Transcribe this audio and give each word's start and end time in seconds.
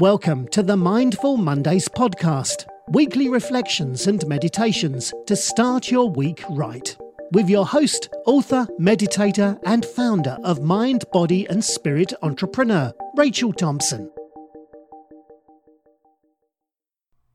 Welcome 0.00 0.46
to 0.50 0.62
the 0.62 0.76
Mindful 0.76 1.38
Mondays 1.38 1.88
podcast, 1.88 2.68
weekly 2.90 3.28
reflections 3.28 4.06
and 4.06 4.24
meditations 4.28 5.12
to 5.26 5.34
start 5.34 5.90
your 5.90 6.08
week 6.08 6.44
right. 6.50 6.96
With 7.32 7.50
your 7.50 7.66
host, 7.66 8.08
author, 8.24 8.68
meditator, 8.78 9.58
and 9.66 9.84
founder 9.84 10.38
of 10.44 10.62
Mind, 10.62 11.04
Body, 11.12 11.48
and 11.48 11.64
Spirit 11.64 12.12
Entrepreneur, 12.22 12.94
Rachel 13.16 13.52
Thompson. 13.52 14.08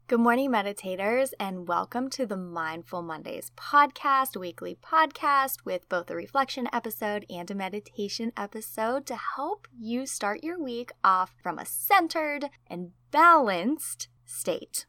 Good 0.06 0.20
morning, 0.20 0.52
meditators, 0.52 1.32
and 1.40 1.66
welcome 1.66 2.10
to 2.10 2.26
the 2.26 2.36
Mindful 2.36 3.02
Mondays 3.02 3.54
podcast, 3.56 4.36
weekly 4.36 4.76
podcast 4.76 5.64
with 5.64 5.88
both 5.88 6.12
a 6.12 6.16
reflection 6.16 6.68
episode 6.74 7.26
and 7.30 7.50
a 7.50 7.56
meditation 7.56 8.34
episode 8.36 9.06
to 9.06 9.16
help 9.16 9.66
you 9.80 10.06
start 10.06 10.44
your 10.44 10.62
week 10.62 10.92
off 11.06 11.34
from 11.42 11.58
a 11.58 11.66
centered 11.66 12.50
and 12.68 12.92
balanced 13.12 14.10
state. 14.26 14.86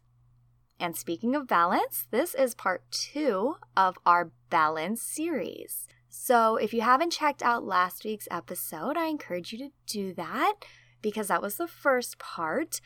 And 0.80 0.96
speaking 0.96 1.36
of 1.36 1.46
balance, 1.46 2.08
this 2.10 2.34
is 2.34 2.56
part 2.56 2.83
two 2.91 3.55
of 3.77 3.96
our 4.05 4.33
balance 4.50 5.00
series. 5.00 5.86
So 6.08 6.56
if 6.56 6.74
you 6.74 6.80
haven't 6.80 7.12
checked 7.12 7.41
out 7.41 7.64
last 7.64 8.05
week's 8.05 8.27
episode, 8.33 8.96
I 8.96 9.06
encourage 9.06 9.52
you 9.52 9.58
to 9.58 9.70
do 9.86 10.12
that 10.14 10.55
because 11.02 11.28
that 11.28 11.41
was 11.41 11.55
the 11.55 11.69
first 11.69 12.19
part 12.19 12.80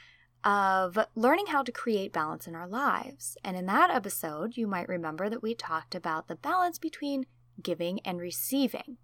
of 0.44 0.98
learning 1.14 1.46
how 1.48 1.62
to 1.62 1.72
create 1.72 2.12
balance 2.12 2.46
in 2.46 2.54
our 2.54 2.68
lives. 2.68 3.36
And 3.44 3.56
in 3.56 3.66
that 3.66 3.90
episode, 3.90 4.56
you 4.56 4.66
might 4.66 4.88
remember 4.88 5.28
that 5.28 5.42
we 5.42 5.54
talked 5.54 5.94
about 5.94 6.28
the 6.28 6.36
balance 6.36 6.78
between 6.78 7.26
giving 7.62 8.00
and 8.00 8.20
receiving. 8.20 8.98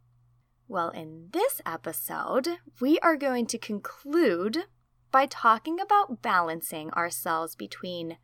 Well, 0.68 0.90
in 0.90 1.28
this 1.32 1.60
episode, 1.66 2.48
we 2.80 2.98
are 3.00 3.16
going 3.16 3.46
to 3.46 3.58
conclude 3.58 4.64
by 5.10 5.26
talking 5.26 5.78
about 5.78 6.22
balancing 6.22 6.90
ourselves 6.92 7.54
between 7.54 8.18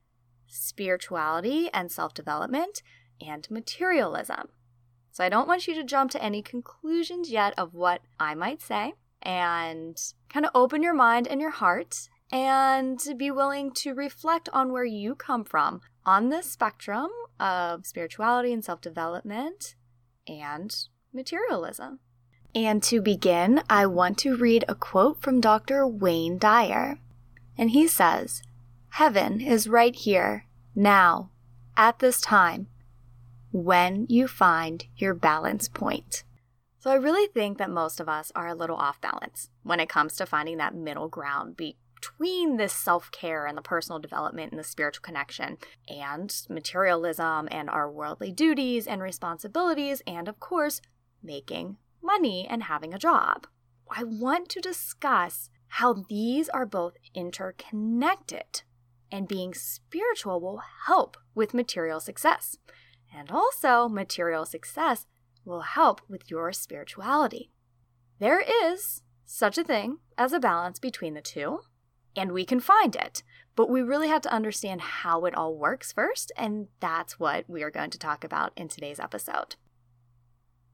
spirituality 0.47 1.71
and 1.73 1.91
self 1.93 2.15
development 2.15 2.83
and 3.21 3.49
materialism. 3.51 4.49
So 5.13 5.25
I 5.25 5.29
don't 5.29 5.49
want 5.49 5.69
you 5.69 5.75
to 5.75 5.85
jump 5.85 6.11
to 6.13 6.23
any 6.23 6.43
conclusions 6.43 7.31
yet 7.31 7.55
of 7.59 7.75
what 7.75 8.01
I 8.19 8.35
might 8.35 8.63
say 8.63 8.95
and 9.23 10.01
kind 10.29 10.47
of 10.47 10.53
open 10.55 10.83
your 10.83 10.95
mind 10.95 11.29
and 11.29 11.41
your 11.41 11.51
heart 11.51 12.09
and 12.33 13.01
be 13.17 13.31
willing 13.31 13.73
to 13.73 13.95
reflect 13.95 14.49
on 14.53 14.73
where 14.73 14.85
you 14.85 15.15
come 15.15 15.45
from 15.45 15.81
on 16.07 16.29
the 16.29 16.43
spectrum 16.43 17.11
of 17.39 17.87
spirituality 17.87 18.53
and 18.53 18.65
self 18.65 18.81
development 18.81 19.75
and 20.27 20.75
materialism. 21.13 22.01
And 22.55 22.83
to 22.85 23.01
begin, 23.01 23.63
I 23.71 23.87
want 23.87 24.19
to 24.19 24.37
read 24.37 24.65
a 24.69 24.75
quote 24.75 25.23
from 25.23 25.41
Dr. 25.41 25.87
Wayne 25.87 26.39
Dyer. 26.39 26.99
And 27.57 27.71
he 27.71 27.87
says, 27.87 28.43
Heaven 28.91 29.41
is 29.41 29.69
right 29.69 29.95
here, 29.95 30.47
now, 30.75 31.31
at 31.77 32.01
this 32.01 32.21
time, 32.21 32.67
when 33.53 34.07
you 34.09 34.27
find 34.27 34.87
your 34.97 35.15
balance 35.15 35.69
point. 35.69 36.25
So 36.79 36.91
I 36.91 36.95
really 36.95 37.29
think 37.29 37.59
that 37.59 37.71
most 37.71 38.01
of 38.01 38.09
us 38.09 38.33
are 38.35 38.49
a 38.49 38.55
little 38.55 38.77
off 38.77 39.01
balance 39.01 39.51
when 39.63 39.81
it 39.81 39.89
comes 39.89 40.17
to 40.17 40.27
finding 40.27 40.57
that 40.57 40.75
middle 40.75 41.09
ground 41.09 41.57
be- 41.57 41.77
between 42.01 42.57
this 42.57 42.73
self 42.73 43.11
care 43.11 43.47
and 43.47 43.57
the 43.57 43.63
personal 43.63 43.99
development 43.99 44.53
and 44.53 44.59
the 44.59 44.65
spiritual 44.65 45.03
connection 45.03 45.59
and 45.89 46.43
materialism 46.49 47.47
and 47.51 47.69
our 47.69 47.91
worldly 47.91 48.33
duties 48.33 48.87
and 48.87 49.03
responsibilities, 49.03 50.03
and 50.07 50.27
of 50.29 50.41
course, 50.41 50.81
making 51.23 51.77
money 52.03 52.47
and 52.49 52.65
having 52.65 52.95
a 52.95 52.99
job. 52.99 53.47
I 53.91 54.05
want 54.05 54.49
to 54.51 54.61
discuss 54.61 55.51
how 55.75 56.05
these 56.09 56.49
are 56.49 56.67
both 56.67 56.95
interconnected, 57.15 58.63
and 59.13 59.29
being 59.29 59.53
spiritual 59.53 60.41
will 60.41 60.63
help 60.87 61.17
with 61.35 61.55
material 61.55 62.01
success. 62.01 62.57
And 63.15 63.31
also, 63.31 63.89
material 63.89 64.47
success 64.47 65.07
will 65.45 65.63
help 65.63 66.01
with 66.09 66.31
your 66.31 66.53
spirituality. 66.53 67.51
There 68.21 68.43
is 68.65 69.03
such 69.27 69.59
a 69.59 69.65
thing 69.65 69.99
as 70.17 70.33
a 70.33 70.41
balance 70.41 70.79
between 70.79 71.15
the 71.15 71.21
two, 71.21 71.61
and 72.21 72.33
we 72.33 72.45
can 72.45 72.61
find 72.61 72.95
it. 72.95 73.23
But 73.57 73.71
we 73.71 73.81
really 73.81 74.09
have 74.09 74.21
to 74.23 74.33
understand 74.33 74.83
how 74.83 75.25
it 75.25 75.35
all 75.35 75.57
works 75.57 75.91
first, 75.91 76.31
and 76.37 76.69
that's 76.79 77.19
what 77.19 77.49
we 77.49 77.63
are 77.63 77.71
going 77.71 77.91
to 77.91 77.99
talk 77.99 78.23
about 78.25 78.53
in 78.57 78.69
today's 78.69 79.01
episode. 79.01 79.57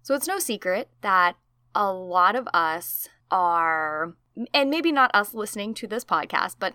So 0.02 0.14
it's 0.14 0.26
no 0.26 0.40
secret 0.40 0.90
that 1.02 1.36
a 1.74 1.92
lot 1.92 2.34
of 2.34 2.48
us 2.52 3.08
are, 3.30 4.14
and 4.52 4.70
maybe 4.70 4.90
not 4.90 5.12
us 5.14 5.34
listening 5.34 5.72
to 5.74 5.86
this 5.86 6.04
podcast, 6.04 6.56
but 6.58 6.74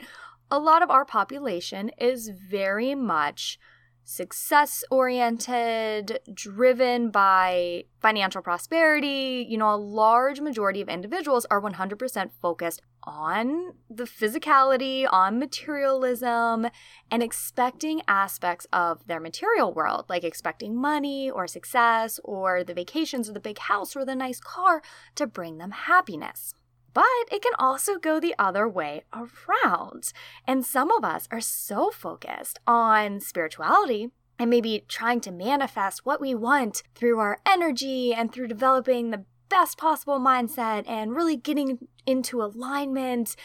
a 0.50 0.58
lot 0.58 0.82
of 0.82 0.90
our 0.90 1.06
population 1.06 1.92
is 1.98 2.30
very 2.30 2.96
much 2.96 3.60
success 4.04 4.84
oriented, 4.92 6.20
driven 6.34 7.12
by 7.12 7.86
financial 8.00 8.42
prosperity. 8.42 9.46
You 9.48 9.58
know, 9.58 9.74
a 9.74 9.78
large 9.78 10.42
majority 10.42 10.82
of 10.82 10.90
individuals 10.90 11.46
are 11.50 11.62
100% 11.62 12.32
focused 12.42 12.82
on 13.04 13.74
the 13.90 14.04
physicality, 14.04 15.08
on 15.12 15.40
materialism, 15.40 16.68
and 17.10 17.24
expecting 17.24 18.02
aspects 18.08 18.68
of 18.72 19.06
their 19.08 19.20
material 19.20 19.74
world, 19.74 20.06
like 20.10 20.24
expecting 20.24 20.76
money 20.76 21.30
or 21.30 21.48
success 21.48 22.20
or 22.24 22.64
the 22.64 22.74
vacations 22.74 23.30
or 23.30 23.34
the 23.34 23.40
big 23.40 23.58
house 23.58 23.96
or 23.96 24.06
the 24.06 24.16
nice 24.16 24.40
car 24.40 24.82
to 25.16 25.26
bring 25.26 25.58
them 25.58 25.72
happiness. 25.72 26.54
But 26.94 27.06
it 27.32 27.42
can 27.42 27.54
also 27.58 27.98
go 27.98 28.20
the 28.20 28.36
other 28.38 28.68
way 28.68 29.04
around. 29.14 30.12
And 30.46 30.66
some 30.66 30.92
of 30.92 31.04
us 31.04 31.28
are 31.32 31.42
so 31.42 31.90
focused 31.92 32.60
on 32.68 33.20
spirituality 33.20 34.10
and 34.38 34.50
maybe 34.50 34.84
trying 34.88 35.22
to 35.22 35.32
manifest 35.32 36.06
what 36.06 36.20
we 36.20 36.34
want 36.36 36.84
through 36.96 37.20
our 37.20 37.38
energy 37.46 38.14
and 38.14 38.32
through 38.32 38.48
developing 38.48 39.12
the 39.12 39.26
best 39.50 39.78
possible 39.78 40.20
mindset 40.20 40.90
and 40.90 41.16
really 41.16 41.36
getting 41.36 41.88
into 42.06 42.42
alignment 42.42 43.36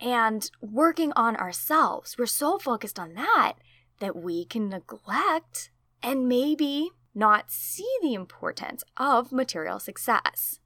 and 0.00 0.50
working 0.60 1.12
on 1.16 1.36
ourselves. 1.36 2.16
We're 2.18 2.26
so 2.26 2.58
focused 2.58 2.98
on 2.98 3.14
that 3.14 3.54
that 3.98 4.14
we 4.14 4.44
can 4.44 4.68
neglect 4.68 5.70
and 6.02 6.28
maybe 6.28 6.90
not 7.14 7.50
see 7.50 7.88
the 8.02 8.14
importance 8.14 8.84
of 8.96 9.32
material 9.32 9.80
success. 9.80 10.60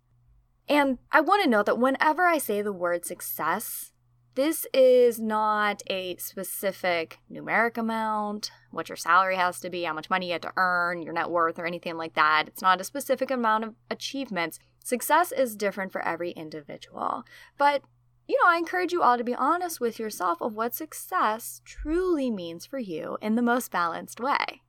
And 0.71 0.99
I 1.11 1.21
want 1.21 1.43
to 1.43 1.51
note 1.51 1.67
that 1.67 1.81
whenever 1.81 2.29
I 2.29 2.39
say 2.39 2.63
the 2.63 2.73
word 2.73 3.05
success, 3.05 3.91
this 4.37 4.69
is 4.73 5.19
not 5.19 5.83
a 5.91 6.15
specific 6.19 7.19
numeric 7.29 7.77
amount, 7.77 8.53
what 8.71 8.89
your 8.89 8.95
salary 8.95 9.35
has 9.35 9.59
to 9.61 9.69
be, 9.69 9.83
how 9.83 9.95
much 9.95 10.09
money 10.09 10.27
you 10.27 10.33
have 10.35 10.43
to 10.43 10.53
earn, 10.57 11.03
your 11.03 11.13
net 11.13 11.29
worth, 11.29 11.59
or 11.59 11.67
anything 11.67 11.97
like 11.97 12.15
that. 12.15 12.45
It's 12.47 12.63
not 12.63 12.81
a 12.81 12.85
specific 12.85 13.33
amount 13.33 13.65
of 13.65 13.75
achievements. 13.91 14.61
Success 14.85 15.33
is 15.33 15.57
different 15.57 15.91
for 15.91 16.03
every 16.03 16.31
individual. 16.31 17.25
But, 17.59 17.83
you 18.29 18.37
know, 18.37 18.49
I 18.49 18.57
encourage 18.57 18.93
you 18.93 19.03
all 19.03 19.19
to 19.19 19.25
be 19.25 19.35
honest 19.35 19.81
with 19.81 19.99
yourself 19.99 20.41
of 20.41 20.55
what 20.55 20.77
success 20.77 21.63
truly 21.65 22.31
means 22.31 22.65
for 22.65 22.79
you 22.79 23.19
in 23.21 23.35
the 23.35 23.43
most 23.43 23.73
balanced 23.73 24.21
way. 24.21 24.63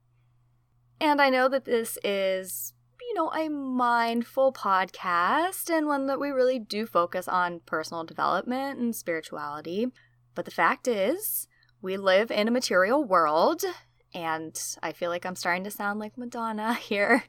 And 1.00 1.22
I 1.22 1.30
know 1.30 1.48
that 1.48 1.66
this 1.66 2.00
is 2.04 2.74
you 3.12 3.16
know, 3.16 3.30
a 3.34 3.50
mindful 3.50 4.54
podcast 4.54 5.70
and 5.70 5.86
one 5.86 6.06
that 6.06 6.18
we 6.18 6.30
really 6.30 6.58
do 6.58 6.86
focus 6.86 7.28
on 7.28 7.60
personal 7.66 8.06
development 8.06 8.80
and 8.80 8.96
spirituality. 8.96 9.88
But 10.34 10.46
the 10.46 10.52
fact 10.52 10.88
is, 10.88 11.50
we 11.82 11.98
live 11.98 12.32
in 12.32 12.48
a 12.48 12.52
material 12.52 13.04
world, 13.04 13.64
and 14.14 14.58
I 14.82 14.94
feel 14.94 15.10
like 15.10 15.26
I'm 15.26 15.36
starting 15.36 15.66
to 15.66 15.72
sound 15.72 16.00
like 16.00 16.18
Madonna 16.18 16.74
here, 16.82 17.26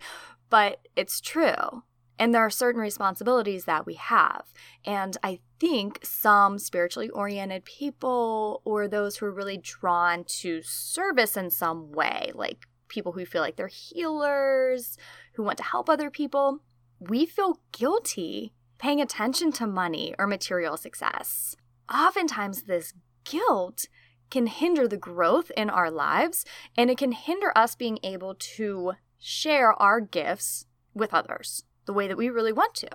but 0.51 0.87
it's 0.95 1.21
true. 1.21 1.83
And 2.17 2.33
there 2.33 2.43
are 2.43 2.51
certain 2.51 2.81
responsibilities 2.81 3.65
that 3.65 3.85
we 3.85 3.95
have. 3.95 4.45
And 4.85 5.17
I 5.25 5.41
think 5.59 5.99
some 6.05 6.61
spiritually 6.61 7.11
oriented 7.11 7.65
people 7.65 8.63
or 8.65 8.87
those 8.87 9.17
who 9.17 9.27
are 9.27 9.33
really 9.33 9.59
drawn 9.59 10.23
to 10.39 10.63
service 10.63 11.37
in 11.37 11.51
some 11.51 11.91
way, 11.91 12.31
like 12.37 12.69
people 12.87 13.11
who 13.11 13.27
feel 13.27 13.43
like 13.43 13.57
they're 13.57 13.67
healers, 13.67 14.97
who 15.35 15.43
want 15.43 15.59
to 15.59 15.65
help 15.65 15.89
other 15.89 16.11
people, 16.11 16.61
we 17.01 17.27
feel 17.27 17.61
guilty 17.73 18.53
paying 18.79 19.01
attention 19.01 19.53
to 19.53 19.67
money 19.67 20.15
or 20.19 20.27
material 20.27 20.77
success. 20.77 21.57
Oftentimes, 21.93 22.63
this 22.63 22.95
guilt 23.25 23.87
can 24.31 24.47
hinder 24.47 24.89
the 24.89 24.97
growth 24.97 25.53
in 25.57 25.69
our 25.69 25.91
lives 25.91 26.45
and 26.77 26.91
it 26.91 26.99
can 26.99 27.13
hinder 27.13 27.53
us 27.55 27.75
being 27.75 27.99
able 28.03 28.35
to 28.35 28.93
share 29.19 29.73
our 29.75 30.01
gifts 30.01 30.67
with 30.95 31.15
others 31.15 31.65
the 31.87 31.93
way 31.93 32.09
that 32.09 32.17
we 32.17 32.29
really 32.29 32.53
want 32.53 32.75
to. 32.75 32.89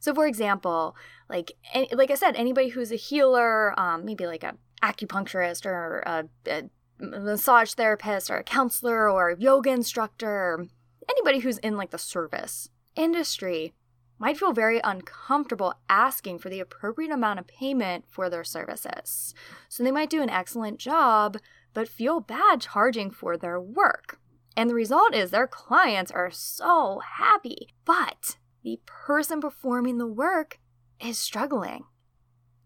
So, 0.00 0.14
for 0.14 0.26
example, 0.26 0.94
like 1.28 1.52
like 1.92 2.10
I 2.10 2.14
said, 2.14 2.36
anybody 2.36 2.68
who's 2.68 2.92
a 2.92 2.96
healer, 2.96 3.78
um, 3.78 4.04
maybe 4.04 4.26
like 4.26 4.44
a 4.44 4.56
acupuncturist 4.82 5.66
or 5.66 6.00
a, 6.00 6.28
a 6.46 6.70
massage 6.98 7.72
therapist 7.72 8.30
or 8.30 8.36
a 8.36 8.44
counselor 8.44 9.10
or 9.10 9.30
a 9.30 9.38
yoga 9.38 9.70
instructor, 9.70 10.66
anybody 11.10 11.40
who's 11.40 11.58
in 11.58 11.76
like 11.76 11.90
the 11.90 11.98
service 11.98 12.68
industry, 12.94 13.74
might 14.18 14.38
feel 14.38 14.52
very 14.52 14.80
uncomfortable 14.82 15.74
asking 15.88 16.38
for 16.38 16.48
the 16.48 16.60
appropriate 16.60 17.10
amount 17.10 17.38
of 17.38 17.46
payment 17.46 18.04
for 18.08 18.30
their 18.30 18.44
services. 18.44 19.34
So 19.68 19.82
they 19.84 19.92
might 19.92 20.10
do 20.10 20.22
an 20.22 20.30
excellent 20.30 20.78
job, 20.78 21.36
but 21.74 21.88
feel 21.88 22.20
bad 22.20 22.62
charging 22.62 23.10
for 23.10 23.36
their 23.36 23.60
work. 23.60 24.18
And 24.56 24.70
the 24.70 24.74
result 24.74 25.14
is 25.14 25.30
their 25.30 25.46
clients 25.46 26.10
are 26.10 26.30
so 26.30 27.00
happy, 27.18 27.68
but 27.84 28.38
the 28.62 28.80
person 28.86 29.40
performing 29.40 29.98
the 29.98 30.06
work 30.06 30.58
is 30.98 31.18
struggling. 31.18 31.84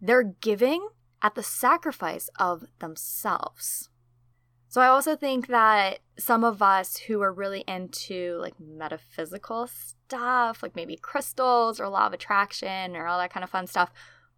They're 0.00 0.22
giving 0.22 0.88
at 1.20 1.34
the 1.34 1.42
sacrifice 1.42 2.30
of 2.38 2.64
themselves. 2.78 3.89
So 4.70 4.80
I 4.80 4.86
also 4.86 5.16
think 5.16 5.48
that 5.48 5.98
some 6.16 6.44
of 6.44 6.62
us 6.62 6.96
who 6.96 7.20
are 7.22 7.32
really 7.32 7.64
into 7.66 8.38
like 8.40 8.54
metaphysical 8.60 9.66
stuff, 9.66 10.62
like 10.62 10.76
maybe 10.76 10.94
crystals 10.94 11.80
or 11.80 11.88
law 11.88 12.06
of 12.06 12.12
attraction 12.12 12.94
or 12.94 13.08
all 13.08 13.18
that 13.18 13.32
kind 13.32 13.42
of 13.42 13.50
fun 13.50 13.66
stuff, 13.66 13.90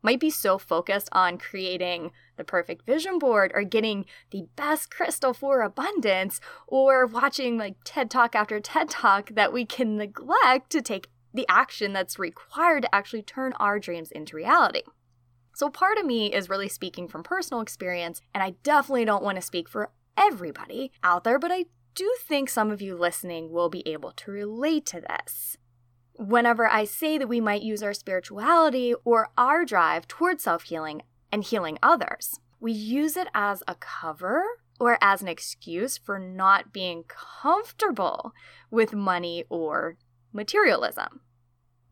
might 0.02 0.18
be 0.18 0.30
so 0.30 0.56
focused 0.56 1.10
on 1.12 1.36
creating 1.36 2.12
the 2.38 2.44
perfect 2.44 2.86
vision 2.86 3.18
board 3.18 3.52
or 3.54 3.62
getting 3.62 4.06
the 4.30 4.46
best 4.56 4.90
crystal 4.90 5.34
for 5.34 5.60
abundance 5.60 6.40
or 6.66 7.04
watching 7.04 7.58
like 7.58 7.76
TED 7.84 8.10
Talk 8.10 8.34
after 8.34 8.58
TED 8.58 8.88
Talk 8.88 9.34
that 9.34 9.52
we 9.52 9.66
can 9.66 9.98
neglect 9.98 10.70
to 10.70 10.80
take 10.80 11.10
the 11.34 11.44
action 11.46 11.92
that's 11.92 12.18
required 12.18 12.84
to 12.84 12.94
actually 12.94 13.22
turn 13.22 13.52
our 13.60 13.78
dreams 13.78 14.10
into 14.10 14.36
reality. 14.36 14.84
So, 15.54 15.68
part 15.68 15.98
of 15.98 16.06
me 16.06 16.32
is 16.32 16.48
really 16.48 16.70
speaking 16.70 17.06
from 17.06 17.22
personal 17.22 17.60
experience, 17.60 18.22
and 18.32 18.42
I 18.42 18.54
definitely 18.62 19.04
don't 19.04 19.22
want 19.22 19.36
to 19.36 19.42
speak 19.42 19.68
for 19.68 19.90
everybody 20.16 20.92
out 21.02 21.24
there, 21.24 21.38
but 21.38 21.52
I 21.52 21.66
do 21.94 22.14
think 22.20 22.48
some 22.48 22.70
of 22.70 22.80
you 22.80 22.96
listening 22.96 23.50
will 23.50 23.68
be 23.68 23.86
able 23.86 24.12
to 24.12 24.30
relate 24.30 24.86
to 24.86 25.00
this. 25.00 25.56
Whenever 26.14 26.66
I 26.66 26.84
say 26.84 27.18
that 27.18 27.28
we 27.28 27.40
might 27.40 27.62
use 27.62 27.82
our 27.82 27.94
spirituality 27.94 28.94
or 29.04 29.30
our 29.36 29.64
drive 29.64 30.06
towards 30.08 30.44
self 30.44 30.64
healing 30.64 31.02
and 31.30 31.42
healing 31.42 31.78
others, 31.82 32.38
we 32.60 32.72
use 32.72 33.16
it 33.16 33.28
as 33.34 33.62
a 33.66 33.74
cover 33.74 34.42
or 34.78 34.98
as 35.00 35.22
an 35.22 35.28
excuse 35.28 35.98
for 35.98 36.18
not 36.18 36.72
being 36.72 37.04
comfortable 37.08 38.32
with 38.70 38.92
money 38.94 39.44
or 39.48 39.96
materialism 40.32 41.20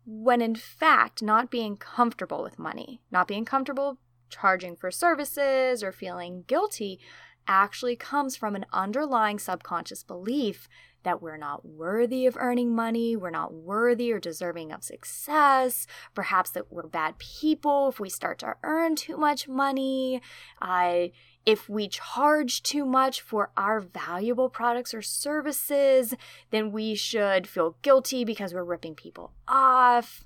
when 0.06 0.40
in 0.42 0.56
fact, 0.56 1.22
not 1.22 1.50
being 1.50 1.76
comfortable 1.76 2.42
with 2.42 2.58
money, 2.58 3.00
not 3.10 3.28
being 3.28 3.44
comfortable 3.44 3.98
charging 4.28 4.76
for 4.76 4.90
services 4.90 5.82
or 5.82 5.92
feeling 5.92 6.44
guilty 6.46 6.98
actually 7.46 7.96
comes 7.96 8.36
from 8.36 8.54
an 8.54 8.66
underlying 8.72 9.38
subconscious 9.38 10.02
belief 10.02 10.68
that 11.02 11.22
we're 11.22 11.36
not 11.36 11.64
worthy 11.64 12.26
of 12.26 12.36
earning 12.38 12.74
money, 12.74 13.16
we're 13.16 13.30
not 13.30 13.54
worthy 13.54 14.12
or 14.12 14.20
deserving 14.20 14.72
of 14.72 14.84
success, 14.84 15.86
perhaps 16.14 16.50
that 16.50 16.70
we're 16.70 16.86
bad 16.86 17.18
people 17.18 17.88
if 17.88 17.98
we 17.98 18.10
start 18.10 18.38
to 18.38 18.54
earn 18.62 18.96
too 18.96 19.16
much 19.16 19.48
money. 19.48 20.20
Uh, 20.60 21.06
if 21.46 21.68
we 21.68 21.88
charge 21.88 22.62
too 22.62 22.84
much 22.84 23.22
for 23.22 23.50
our 23.56 23.80
valuable 23.80 24.50
products 24.50 24.92
or 24.92 25.00
services, 25.00 26.14
then 26.50 26.70
we 26.70 26.94
should 26.94 27.46
feel 27.46 27.76
guilty 27.82 28.24
because 28.24 28.52
we're 28.52 28.62
ripping 28.62 28.94
people 28.94 29.32
off. 29.48 30.24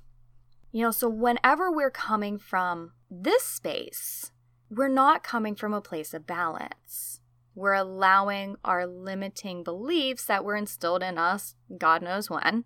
You 0.71 0.83
know, 0.83 0.91
so 0.91 1.07
whenever 1.07 1.71
we're 1.71 1.89
coming 1.89 2.37
from 2.37 2.91
this 3.09 3.43
space, 3.43 4.31
we're 4.75 4.87
not 4.89 5.23
coming 5.23 5.55
from 5.55 5.73
a 5.73 5.81
place 5.81 6.13
of 6.13 6.27
balance. 6.27 7.21
We're 7.55 7.73
allowing 7.73 8.57
our 8.65 8.85
limiting 8.85 9.63
beliefs 9.63 10.25
that 10.25 10.43
were 10.43 10.55
instilled 10.55 11.01
in 11.01 11.17
us, 11.17 11.55
God 11.77 12.01
knows 12.01 12.29
when, 12.29 12.65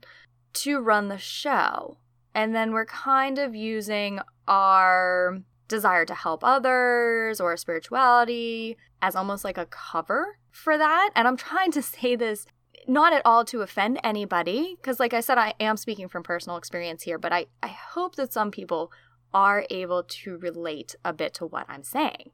to 0.54 0.80
run 0.80 1.10
the 1.10 1.20
show. 1.20 1.98
And 2.34 2.56
then 2.56 2.72
we're 2.72 2.86
kind 2.86 3.38
of 3.38 3.56
using 3.56 4.20
our 4.48 5.40
desire 5.68 6.06
to 6.06 6.16
help 6.16 6.44
others 6.44 7.40
or 7.40 7.56
spirituality 7.56 8.78
as 9.02 9.16
almost 9.16 9.44
like 9.44 9.60
a 9.60 9.68
cover 9.68 10.40
for 10.50 10.78
that. 10.78 11.12
And 11.16 11.28
I'm 11.28 11.38
trying 11.38 11.72
to 11.74 11.82
say 11.84 12.16
this 12.16 12.48
not 12.88 13.14
at 13.14 13.22
all 13.24 13.46
to 13.46 13.62
offend 13.62 14.00
anybody, 14.04 14.76
because, 14.82 15.00
like 15.00 15.14
I 15.14 15.20
said, 15.20 15.38
I 15.38 15.54
am 15.60 15.78
speaking 15.78 16.08
from 16.08 16.24
personal 16.24 16.58
experience 16.58 17.04
here, 17.04 17.20
but 17.20 17.32
I, 17.32 17.46
I 17.62 17.68
hope 17.68 18.16
that 18.16 18.34
some 18.34 18.50
people 18.50 18.92
are 19.34 19.66
able 19.70 20.04
to 20.04 20.38
relate 20.38 20.96
a 21.06 21.14
bit 21.14 21.34
to 21.36 21.46
what 21.46 21.66
I'm 21.70 21.84
saying. 21.84 22.31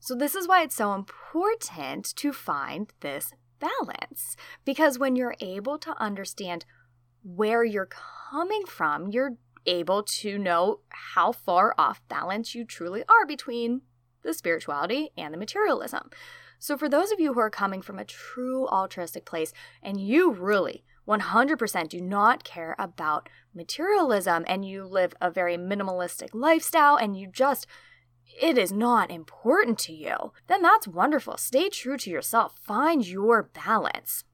So, 0.00 0.14
this 0.14 0.34
is 0.34 0.48
why 0.48 0.62
it's 0.62 0.74
so 0.74 0.94
important 0.94 2.14
to 2.16 2.32
find 2.32 2.92
this 3.00 3.32
balance, 3.60 4.36
because 4.64 4.98
when 4.98 5.14
you're 5.14 5.36
able 5.40 5.78
to 5.78 6.00
understand 6.02 6.64
where 7.22 7.62
you're 7.62 7.88
coming 8.30 8.64
from, 8.66 9.10
you're 9.12 9.36
able 9.64 10.02
to 10.02 10.38
know 10.38 10.80
how 10.88 11.30
far 11.30 11.72
off 11.78 12.02
balance 12.08 12.54
you 12.54 12.64
truly 12.64 13.04
are 13.08 13.24
between 13.26 13.82
the 14.22 14.34
spirituality 14.34 15.10
and 15.16 15.32
the 15.32 15.38
materialism. 15.38 16.10
So, 16.58 16.76
for 16.76 16.88
those 16.88 17.12
of 17.12 17.20
you 17.20 17.34
who 17.34 17.40
are 17.40 17.50
coming 17.50 17.82
from 17.82 17.98
a 17.98 18.04
true 18.04 18.66
altruistic 18.68 19.24
place 19.24 19.52
and 19.82 20.00
you 20.00 20.32
really 20.32 20.84
100% 21.06 21.88
do 21.88 22.00
not 22.00 22.44
care 22.44 22.76
about 22.78 23.28
materialism 23.54 24.44
and 24.46 24.64
you 24.64 24.84
live 24.84 25.14
a 25.20 25.30
very 25.30 25.56
minimalistic 25.56 26.30
lifestyle 26.32 26.96
and 26.96 27.16
you 27.16 27.26
just 27.26 27.66
it 28.40 28.56
is 28.56 28.72
not 28.72 29.10
important 29.10 29.78
to 29.80 29.92
you, 29.92 30.32
then 30.46 30.62
that's 30.62 30.88
wonderful. 30.88 31.36
Stay 31.36 31.68
true 31.68 31.98
to 31.98 32.10
yourself. 32.10 32.56
Find 32.62 33.06
your 33.06 33.42
balance. 33.42 34.24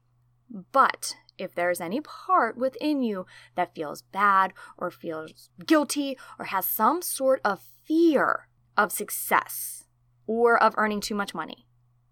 But 0.72 1.16
if 1.36 1.54
there's 1.54 1.80
any 1.80 2.00
part 2.00 2.56
within 2.56 3.02
you 3.02 3.26
that 3.54 3.74
feels 3.74 4.02
bad 4.02 4.52
or 4.76 4.90
feels 4.90 5.50
guilty 5.64 6.16
or 6.38 6.46
has 6.46 6.66
some 6.66 7.02
sort 7.02 7.40
of 7.44 7.60
fear 7.84 8.48
of 8.76 8.92
success 8.92 9.84
or 10.26 10.60
of 10.62 10.74
earning 10.76 11.00
too 11.00 11.14
much 11.14 11.34
money 11.34 11.66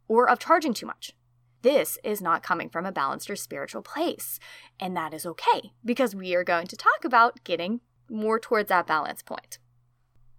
or 0.09 0.29
of 0.29 0.39
charging 0.39 0.75
too 0.75 0.87
much, 0.87 1.13
this 1.67 1.99
is 2.05 2.23
not 2.23 2.45
coming 2.45 2.69
from 2.69 2.87
a 2.87 2.93
balanced 2.93 3.29
or 3.29 3.35
spiritual 3.35 3.83
place. 3.83 4.39
And 4.79 4.97
that 4.97 5.13
is 5.13 5.27
okay 5.27 5.73
because 5.85 6.15
we 6.15 6.33
are 6.37 6.45
going 6.45 6.69
to 6.69 6.77
talk 6.77 7.05
about 7.05 7.43
getting 7.43 7.81
more 8.09 8.39
towards 8.39 8.69
that 8.69 8.87
balance 8.87 9.21
point. 9.21 9.59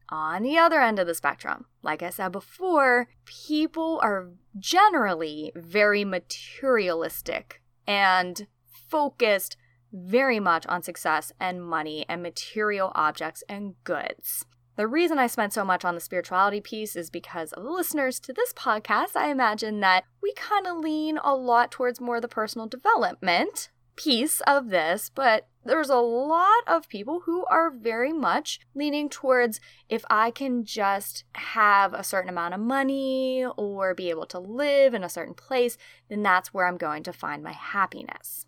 On 0.08 0.42
the 0.42 0.58
other 0.58 0.80
end 0.80 1.00
of 1.00 1.06
the 1.06 1.14
spectrum, 1.14 1.66
like 1.84 2.02
I 2.02 2.12
said 2.12 2.32
before, 2.32 3.10
people 3.26 4.00
are 4.02 4.30
generally 4.58 5.52
very 5.54 6.06
materialistic 6.06 7.62
and 7.86 8.48
focused 8.90 9.58
very 9.92 10.40
much 10.40 10.66
on 10.68 10.82
success 10.82 11.34
and 11.42 11.62
money 11.62 12.06
and 12.08 12.24
material 12.24 12.94
objects 12.96 13.44
and 13.50 13.76
goods. 13.84 14.46
The 14.78 14.88
reason 14.88 15.18
I 15.18 15.26
spent 15.26 15.54
so 15.54 15.66
much 15.66 15.84
on 15.84 15.96
the 15.96 16.00
spirituality 16.00 16.62
piece 16.62 16.96
is 16.96 17.10
because 17.10 17.52
of 17.52 17.64
the 17.64 17.72
listeners 17.72 18.20
to 18.20 18.32
this 18.32 18.54
podcast. 18.54 19.16
I 19.16 19.32
imagine 19.32 19.80
that 19.80 20.04
we 20.22 20.34
kind 20.34 20.68
of 20.68 20.78
lean 20.78 21.18
a 21.24 21.36
lot 21.36 21.72
towards 21.72 22.00
more 22.00 22.22
the 22.22 22.28
personal 22.28 22.68
development 22.68 23.70
piece 23.96 24.40
of 24.42 24.70
this, 24.70 25.10
but 25.14 25.48
there's 25.66 25.90
a 25.90 25.96
lot 25.96 26.64
of 26.68 26.88
people 26.90 27.22
who 27.26 27.44
are 27.46 27.72
very 27.72 28.14
much 28.14 28.60
leaning 28.76 29.10
towards 29.10 29.60
if 29.90 30.06
I 30.12 30.30
can 30.30 30.64
just 30.64 31.24
have 31.34 31.96
a 31.96 32.04
certain 32.04 32.30
amount 32.30 32.54
of 32.54 32.60
money 32.60 33.46
or 33.58 33.96
be 33.96 34.12
able 34.12 34.28
to 34.28 34.40
live 34.40 34.94
in 34.94 35.04
a 35.04 35.10
certain 35.10 35.34
place, 35.34 35.76
then 36.08 36.22
that's 36.22 36.54
where 36.54 36.68
I'm 36.68 36.78
going 36.78 37.02
to 37.04 37.12
find 37.12 37.42
my 37.42 37.54
happiness. 37.54 38.47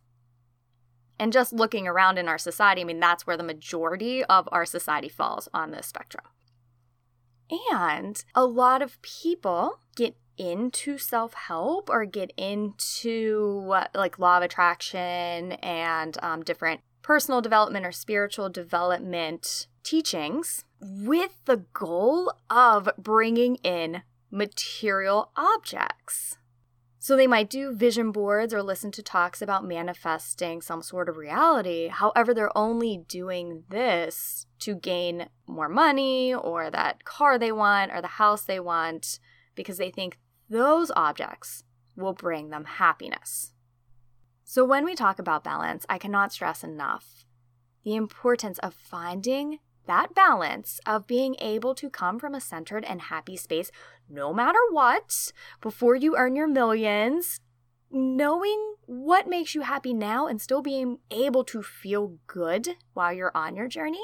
And 1.20 1.34
just 1.34 1.52
looking 1.52 1.88
around 1.88 2.18
in 2.18 2.30
our 2.30 2.38
society, 2.38 2.82
I 2.82 2.86
mean, 2.86 3.00
that's 3.00 3.28
where 3.28 3.38
the 3.38 3.44
majority 3.44 4.24
of 4.24 4.48
our 4.52 4.66
society 4.66 5.10
falls 5.10 5.50
on 5.54 5.72
this 5.72 5.88
spectrum. 5.88 6.24
And 7.72 8.24
a 8.34 8.46
lot 8.46 8.82
of 8.82 9.02
people 9.02 9.80
get 9.96 10.16
into 10.38 10.98
self 10.98 11.34
help 11.34 11.90
or 11.90 12.06
get 12.06 12.32
into 12.38 13.76
like 13.94 14.18
law 14.18 14.38
of 14.38 14.44
attraction 14.44 15.54
and 15.54 16.18
um, 16.24 16.44
different 16.44 16.82
personal 17.02 17.42
development 17.42 17.86
or 17.86 17.92
spiritual 17.92 18.50
development 18.50 19.68
teachings 19.84 20.64
with 20.82 21.32
the 21.46 21.66
goal 21.74 22.32
of 22.50 22.90
bringing 22.98 23.56
in 23.58 24.04
material 24.32 25.32
objects. 25.36 26.39
So 27.02 27.16
they 27.16 27.28
might 27.28 27.50
do 27.50 27.74
vision 27.74 28.12
boards 28.12 28.54
or 28.54 28.62
listen 28.62 28.92
to 28.92 29.02
talks 29.02 29.42
about 29.42 29.66
manifesting 29.66 30.62
some 30.62 30.82
sort 30.82 31.08
of 31.08 31.16
reality. 31.16 31.88
However, 31.88 32.34
they're 32.34 32.56
only 32.58 32.98
doing 33.08 33.64
this 33.70 34.46
to 34.60 34.76
gain 34.76 35.30
more 35.48 35.70
money 35.70 36.34
or 36.34 36.70
that 36.70 37.06
car 37.06 37.40
they 37.40 37.54
want 37.54 37.94
or 37.94 38.02
the 38.02 38.08
house 38.08 38.44
they 38.44 38.60
want 38.60 39.20
because 39.56 39.78
they 39.78 39.90
think 39.90 40.20
those 40.50 40.92
objects 40.94 41.64
will 41.96 42.14
bring 42.14 42.50
them 42.50 42.66
happiness. 42.66 43.54
So 44.44 44.66
when 44.66 44.84
we 44.84 44.94
talk 44.94 45.20
about 45.20 45.44
balance, 45.44 45.86
I 45.88 46.00
cannot 46.00 46.34
stress 46.34 46.66
enough 46.66 47.26
the 47.86 47.96
importance 47.96 48.60
of 48.60 48.74
finding 48.74 49.60
that 49.90 50.14
balance 50.16 50.80
of 50.86 51.08
being 51.08 51.36
able 51.40 51.76
to 51.76 51.90
come 51.90 52.20
from 52.20 52.34
a 52.34 52.42
centered 52.42 52.86
and 52.86 53.02
happy 53.02 53.36
space 53.36 53.72
no 54.10 54.34
matter 54.34 54.60
what 54.72 55.32
before 55.62 55.96
you 55.96 56.16
earn 56.16 56.36
your 56.36 56.48
millions 56.48 57.40
knowing 57.92 58.76
what 58.86 59.28
makes 59.28 59.56
you 59.56 59.62
happy 59.62 59.94
now 59.94 60.28
and 60.28 60.42
still 60.42 60.62
being 60.62 61.00
able 61.12 61.44
to 61.44 61.62
feel 61.62 62.18
good 62.28 62.70
while 62.94 63.14
you're 63.14 63.36
on 63.36 63.56
your 63.56 63.68
journey. 63.68 64.04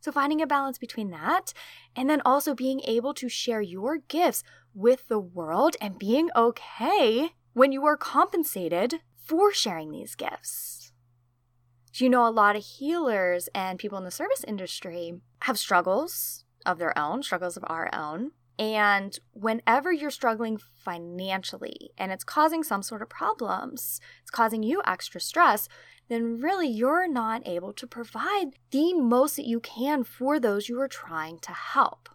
So, 0.00 0.10
finding 0.10 0.42
a 0.42 0.46
balance 0.46 0.78
between 0.78 1.10
that 1.10 1.52
and 1.94 2.10
then 2.10 2.22
also 2.24 2.54
being 2.54 2.80
able 2.84 3.14
to 3.14 3.28
share 3.28 3.60
your 3.60 3.98
gifts 3.98 4.42
with 4.74 5.06
the 5.08 5.20
world 5.20 5.76
and 5.80 5.98
being 5.98 6.30
okay 6.34 7.32
when 7.52 7.70
you 7.70 7.84
are 7.86 7.96
compensated 7.96 9.00
for 9.14 9.52
sharing 9.52 9.92
these 9.92 10.16
gifts. 10.16 10.81
You 11.94 12.08
know, 12.08 12.26
a 12.26 12.30
lot 12.30 12.56
of 12.56 12.64
healers 12.64 13.48
and 13.54 13.78
people 13.78 13.98
in 13.98 14.04
the 14.04 14.10
service 14.10 14.44
industry 14.48 15.20
have 15.42 15.58
struggles 15.58 16.44
of 16.64 16.78
their 16.78 16.96
own, 16.98 17.22
struggles 17.22 17.56
of 17.56 17.64
our 17.66 17.90
own. 17.94 18.30
And 18.58 19.18
whenever 19.32 19.92
you're 19.92 20.10
struggling 20.10 20.58
financially 20.76 21.90
and 21.98 22.10
it's 22.10 22.24
causing 22.24 22.62
some 22.62 22.82
sort 22.82 23.02
of 23.02 23.08
problems, 23.08 24.00
it's 24.22 24.30
causing 24.30 24.62
you 24.62 24.80
extra 24.86 25.20
stress, 25.20 25.68
then 26.08 26.40
really 26.40 26.68
you're 26.68 27.08
not 27.08 27.46
able 27.46 27.72
to 27.74 27.86
provide 27.86 28.52
the 28.70 28.94
most 28.94 29.36
that 29.36 29.46
you 29.46 29.60
can 29.60 30.04
for 30.04 30.38
those 30.38 30.68
you 30.68 30.80
are 30.80 30.88
trying 30.88 31.38
to 31.40 31.52
help. 31.52 32.08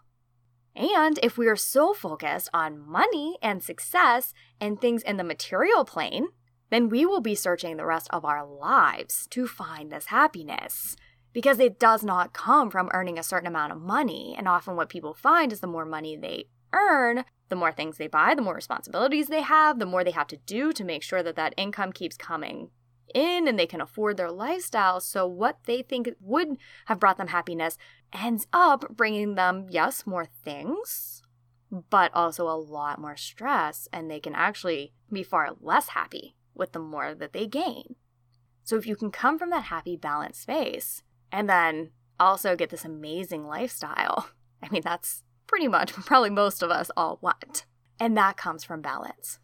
And 0.76 1.20
if 1.24 1.38
we 1.38 1.48
are 1.48 1.56
so 1.56 1.94
focused 1.94 2.50
on 2.54 2.80
money 2.80 3.38
and 3.42 3.64
success 3.64 4.34
and 4.62 4.80
things 4.80 5.02
in 5.02 5.18
the 5.18 5.24
material 5.24 5.86
plane, 5.86 6.28
then 6.70 6.90
we 6.90 7.06
will 7.06 7.22
be 7.22 7.36
searching 7.36 7.78
the 7.78 7.86
rest 7.86 8.08
of 8.12 8.26
our 8.26 8.46
lives 8.46 9.28
to 9.32 9.48
find 9.48 9.92
this 9.92 10.08
happiness. 10.08 10.96
Because 11.34 11.60
it 11.60 11.80
does 11.80 12.04
not 12.04 12.34
come 12.34 12.72
from 12.72 12.90
earning 12.94 13.20
a 13.20 13.24
certain 13.24 13.48
amount 13.48 13.72
of 13.72 13.82
money. 13.82 14.34
And 14.38 14.48
often, 14.48 14.76
what 14.76 14.90
people 14.90 15.14
find 15.14 15.54
is 15.54 15.60
the 15.60 15.68
more 15.68 15.86
money 15.86 16.16
they 16.16 16.46
earn, 16.74 17.26
the 17.50 17.56
more 17.56 17.72
things 17.72 17.98
they 17.98 18.08
buy, 18.08 18.34
the 18.34 18.42
more 18.42 18.56
responsibilities 18.56 19.28
they 19.28 19.42
have, 19.42 19.78
the 19.78 19.86
more 19.86 20.04
they 20.04 20.12
have 20.12 20.28
to 20.28 20.38
do 20.38 20.74
to 20.74 20.84
make 20.84 21.04
sure 21.04 21.22
that 21.22 21.36
that 21.36 21.54
income 21.56 21.92
keeps 21.92 22.18
coming 22.18 22.72
in 23.14 23.48
and 23.48 23.58
they 23.58 23.68
can 23.68 23.82
afford 23.82 24.18
their 24.18 24.32
lifestyle. 24.32 25.00
So, 25.00 25.28
what 25.28 25.60
they 25.66 25.82
think 25.84 26.10
would 26.20 26.58
have 26.86 27.00
brought 27.00 27.18
them 27.18 27.28
happiness 27.28 27.78
ends 28.12 28.48
up 28.52 28.96
bringing 28.96 29.36
them, 29.36 29.68
yes, 29.70 30.08
more 30.08 30.26
things, 30.26 31.22
but 31.90 32.12
also 32.16 32.48
a 32.48 32.58
lot 32.58 33.00
more 33.00 33.16
stress. 33.16 33.88
And 33.94 34.10
they 34.10 34.20
can 34.20 34.34
actually 34.34 34.94
be 35.12 35.24
far 35.24 35.52
less 35.62 35.90
happy 35.90 36.37
with 36.58 36.72
the 36.72 36.80
more 36.80 37.14
that 37.14 37.34
they 37.34 37.48
gain. 37.48 37.96
So, 38.64 38.76
if 38.78 38.86
you 38.86 38.96
can 38.96 39.12
come 39.12 39.40
from 39.40 39.50
that 39.52 39.66
happy, 39.66 39.96
balanced 39.96 40.42
space 40.42 41.04
and 41.32 41.50
then 41.50 41.92
also 42.20 42.56
get 42.56 42.70
this 42.70 42.86
amazing 42.86 43.46
lifestyle, 43.46 44.30
I 44.64 44.70
mean, 44.70 44.82
that's 44.84 45.24
pretty 45.46 45.68
much 45.68 45.94
probably 45.94 46.30
most 46.30 46.62
of 46.62 46.72
us 46.72 46.92
all 46.98 47.20
want. 47.22 47.66
And 48.00 48.16
that 48.18 48.38
comes 48.38 48.64
from 48.64 48.82
balance. 48.82 49.40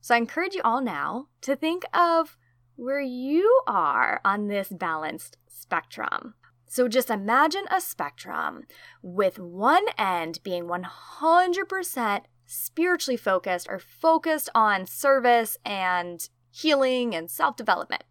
So, 0.00 0.14
I 0.14 0.18
encourage 0.18 0.54
you 0.54 0.62
all 0.64 0.80
now 0.80 1.28
to 1.42 1.56
think 1.56 1.84
of 1.92 2.36
where 2.76 3.00
you 3.00 3.62
are 3.66 4.20
on 4.24 4.48
this 4.48 4.68
balanced 4.68 5.36
spectrum. 5.48 6.34
So 6.74 6.88
just 6.88 7.08
imagine 7.08 7.66
a 7.70 7.80
spectrum 7.80 8.64
with 9.00 9.38
one 9.38 9.84
end 9.96 10.40
being 10.42 10.64
100% 10.64 12.20
spiritually 12.46 13.16
focused 13.16 13.66
or 13.68 13.78
focused 13.78 14.50
on 14.54 14.86
service 14.86 15.58
and 15.64 16.28
healing 16.50 17.14
and 17.14 17.30
self 17.30 17.56
development. 17.56 18.04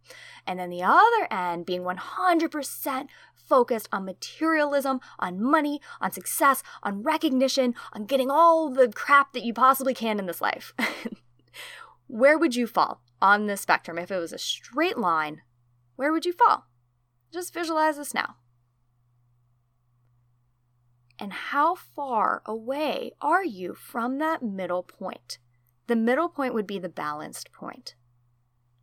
And 0.46 0.60
then 0.60 0.70
the 0.70 0.84
other 0.84 1.28
end 1.32 1.66
being 1.66 1.84
100% 1.84 3.08
focused 3.34 3.90
on 3.92 4.06
materialism, 4.06 5.00
on 5.20 5.42
money, 5.42 5.82
on 6.02 6.12
success, 6.12 6.64
on 6.82 7.04
recognition, 7.04 7.76
on 7.94 8.06
getting 8.06 8.32
all 8.32 8.70
the 8.70 8.90
crap 8.90 9.34
that 9.34 9.44
you 9.44 9.54
possibly 9.54 9.94
can 9.94 10.20
in 10.20 10.26
this 10.26 10.42
life. 10.42 10.74
Where 12.08 12.38
would 12.38 12.56
you 12.56 12.68
fall? 12.68 13.02
on 13.24 13.48
the 13.48 13.56
spectrum, 13.56 13.98
if 13.98 14.12
it 14.12 14.20
was 14.20 14.34
a 14.34 14.38
straight 14.38 14.98
line, 14.98 15.42
where 15.96 16.12
would 16.12 16.26
you 16.26 16.34
fall? 16.34 16.68
Just 17.32 17.54
visualize 17.54 17.96
this 17.96 18.14
now. 18.14 18.36
And 21.24 21.32
how 21.32 21.76
far 21.76 22.42
away 22.46 23.14
are 23.22 23.46
you 23.46 23.76
from 23.76 24.18
that 24.18 24.44
middle 24.44 24.84
point? 24.84 25.38
The 25.88 25.96
middle 25.96 26.28
point 26.28 26.54
would 26.54 26.68
be 26.68 26.80
the 26.80 26.90
balanced 26.90 27.54
point. 27.54 27.96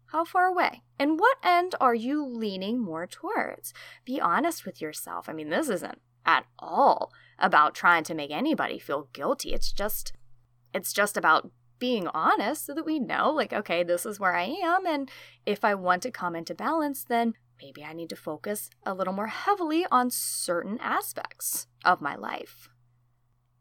How 0.06 0.24
far 0.24 0.46
away? 0.46 0.80
And 0.98 1.20
what 1.20 1.36
end 1.44 1.74
are 1.82 1.94
you 1.94 2.26
leaning 2.26 2.78
more 2.78 3.06
towards? 3.06 3.74
Be 4.06 4.18
honest 4.18 4.64
with 4.64 4.80
yourself. 4.80 5.28
I 5.28 5.34
mean, 5.34 5.50
this 5.50 5.68
isn't 5.68 6.00
at 6.24 6.46
all 6.58 7.12
about 7.38 7.74
trying 7.74 8.04
to 8.04 8.14
make 8.14 8.30
anybody 8.30 8.78
feel 8.78 9.10
guilty. 9.12 9.52
It's 9.52 9.70
just 9.70 10.14
it's 10.72 10.94
just 10.94 11.18
about 11.18 11.50
being 11.78 12.08
honest 12.08 12.64
so 12.64 12.72
that 12.72 12.86
we 12.86 12.98
know, 12.98 13.30
like, 13.30 13.52
okay, 13.52 13.82
this 13.82 14.06
is 14.06 14.18
where 14.18 14.34
I 14.34 14.44
am. 14.44 14.86
And 14.86 15.10
if 15.44 15.62
I 15.62 15.74
want 15.74 16.02
to 16.04 16.10
come 16.10 16.34
into 16.34 16.54
balance, 16.54 17.04
then 17.04 17.34
maybe 17.60 17.84
I 17.84 17.92
need 17.92 18.08
to 18.10 18.16
focus 18.16 18.70
a 18.84 18.94
little 18.94 19.12
more 19.12 19.28
heavily 19.28 19.86
on 19.90 20.10
certain 20.10 20.78
aspects 20.80 21.66
of 21.84 22.00
my 22.00 22.16
life. 22.16 22.68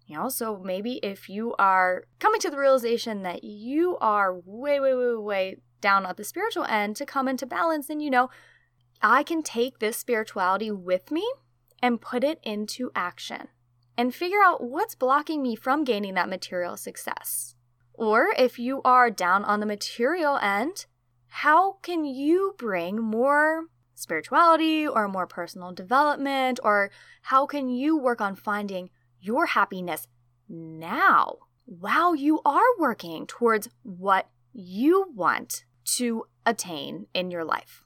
You 0.05 0.17
know, 0.17 0.29
so 0.29 0.57
maybe 0.57 0.93
if 1.03 1.29
you 1.29 1.53
are 1.59 2.05
coming 2.19 2.41
to 2.41 2.49
the 2.49 2.57
realization 2.57 3.21
that 3.23 3.43
you 3.43 3.97
are 3.97 4.33
way, 4.33 4.79
way, 4.79 4.95
way, 4.95 5.15
way 5.15 5.57
down 5.81 6.05
at 6.05 6.17
the 6.17 6.23
spiritual 6.23 6.65
end 6.65 6.95
to 6.95 7.05
come 7.05 7.27
into 7.27 7.45
balance, 7.45 7.87
then 7.87 7.99
you 7.99 8.09
know, 8.09 8.29
I 9.01 9.23
can 9.23 9.43
take 9.43 9.79
this 9.79 9.97
spirituality 9.97 10.71
with 10.71 11.11
me 11.11 11.31
and 11.81 12.01
put 12.01 12.23
it 12.23 12.39
into 12.43 12.91
action 12.95 13.49
and 13.97 14.15
figure 14.15 14.41
out 14.43 14.63
what's 14.63 14.95
blocking 14.95 15.43
me 15.43 15.55
from 15.55 15.83
gaining 15.83 16.15
that 16.15 16.29
material 16.29 16.75
success. 16.75 17.55
Or 17.93 18.29
if 18.37 18.57
you 18.57 18.81
are 18.83 19.11
down 19.11 19.43
on 19.45 19.59
the 19.59 19.65
material 19.65 20.37
end, 20.37 20.85
how 21.27 21.73
can 21.81 22.05
you 22.05 22.55
bring 22.57 22.97
more 22.97 23.65
spirituality 23.99 24.87
or 24.87 25.07
more 25.07 25.27
personal 25.27 25.71
development? 25.71 26.59
Or 26.63 26.91
how 27.23 27.45
can 27.45 27.69
you 27.69 27.97
work 27.97 28.21
on 28.21 28.35
finding 28.35 28.89
your 29.19 29.47
happiness 29.47 30.07
now 30.47 31.37
while 31.65 32.15
you 32.15 32.41
are 32.45 32.77
working 32.79 33.27
towards 33.27 33.69
what 33.83 34.29
you 34.53 35.11
want 35.15 35.65
to 35.83 36.25
attain 36.45 37.07
in 37.13 37.31
your 37.31 37.43
life? 37.43 37.83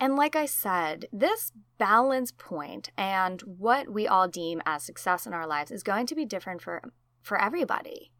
And 0.00 0.16
like 0.16 0.34
I 0.34 0.46
said, 0.46 1.04
this 1.12 1.52
balance 1.76 2.32
point 2.32 2.90
and 2.96 3.42
what 3.42 3.92
we 3.92 4.08
all 4.08 4.28
deem 4.28 4.62
as 4.64 4.82
success 4.82 5.26
in 5.26 5.34
our 5.34 5.46
lives 5.46 5.70
is 5.70 5.82
going 5.82 6.06
to 6.06 6.14
be 6.14 6.24
different 6.24 6.62
for, 6.62 6.80
for 7.20 7.38
everybody. 7.38 8.10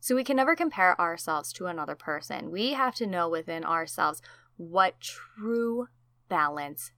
So 0.00 0.14
we 0.14 0.24
can 0.24 0.36
never 0.36 0.54
compare 0.54 1.00
ourselves 1.00 1.52
to 1.54 1.66
another 1.66 1.94
person. 1.94 2.50
We 2.50 2.74
have 2.74 2.94
to 2.96 3.06
know 3.06 3.28
within 3.28 3.64
ourselves 3.64 4.20
what 4.56 5.00
true 5.00 5.88
balance 6.30 6.92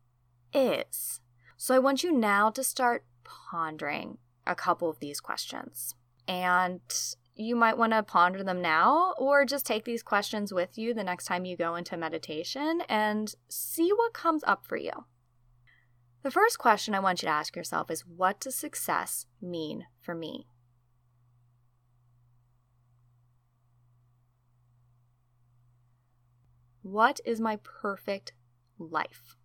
is. 0.52 1.20
So 1.56 1.74
I 1.74 1.80
want 1.80 2.04
you 2.04 2.12
now 2.12 2.50
to 2.50 2.62
start 2.62 3.04
pondering 3.24 4.18
a 4.46 4.54
couple 4.54 4.88
of 4.88 5.00
these 5.00 5.20
questions. 5.20 5.96
And 6.28 6.80
you 7.34 7.56
might 7.56 7.78
want 7.78 7.92
to 7.92 8.02
ponder 8.02 8.44
them 8.44 8.60
now 8.60 9.14
or 9.18 9.44
just 9.44 9.66
take 9.66 9.84
these 9.84 10.02
questions 10.02 10.52
with 10.52 10.76
you 10.78 10.94
the 10.94 11.02
next 11.02 11.24
time 11.24 11.44
you 11.44 11.56
go 11.56 11.74
into 11.74 11.96
meditation 11.96 12.82
and 12.88 13.34
see 13.48 13.90
what 13.90 14.12
comes 14.12 14.44
up 14.44 14.64
for 14.66 14.76
you. 14.76 14.92
The 16.22 16.30
first 16.30 16.58
question 16.58 16.94
I 16.94 17.00
want 17.00 17.22
you 17.22 17.26
to 17.26 17.32
ask 17.32 17.56
yourself 17.56 17.90
is 17.90 18.06
What 18.06 18.38
does 18.38 18.54
success 18.54 19.26
mean 19.40 19.86
for 20.00 20.14
me? 20.14 20.46
What 26.82 27.20
is 27.24 27.40
my 27.40 27.58
perfect 27.62 28.32
life? 28.82 29.36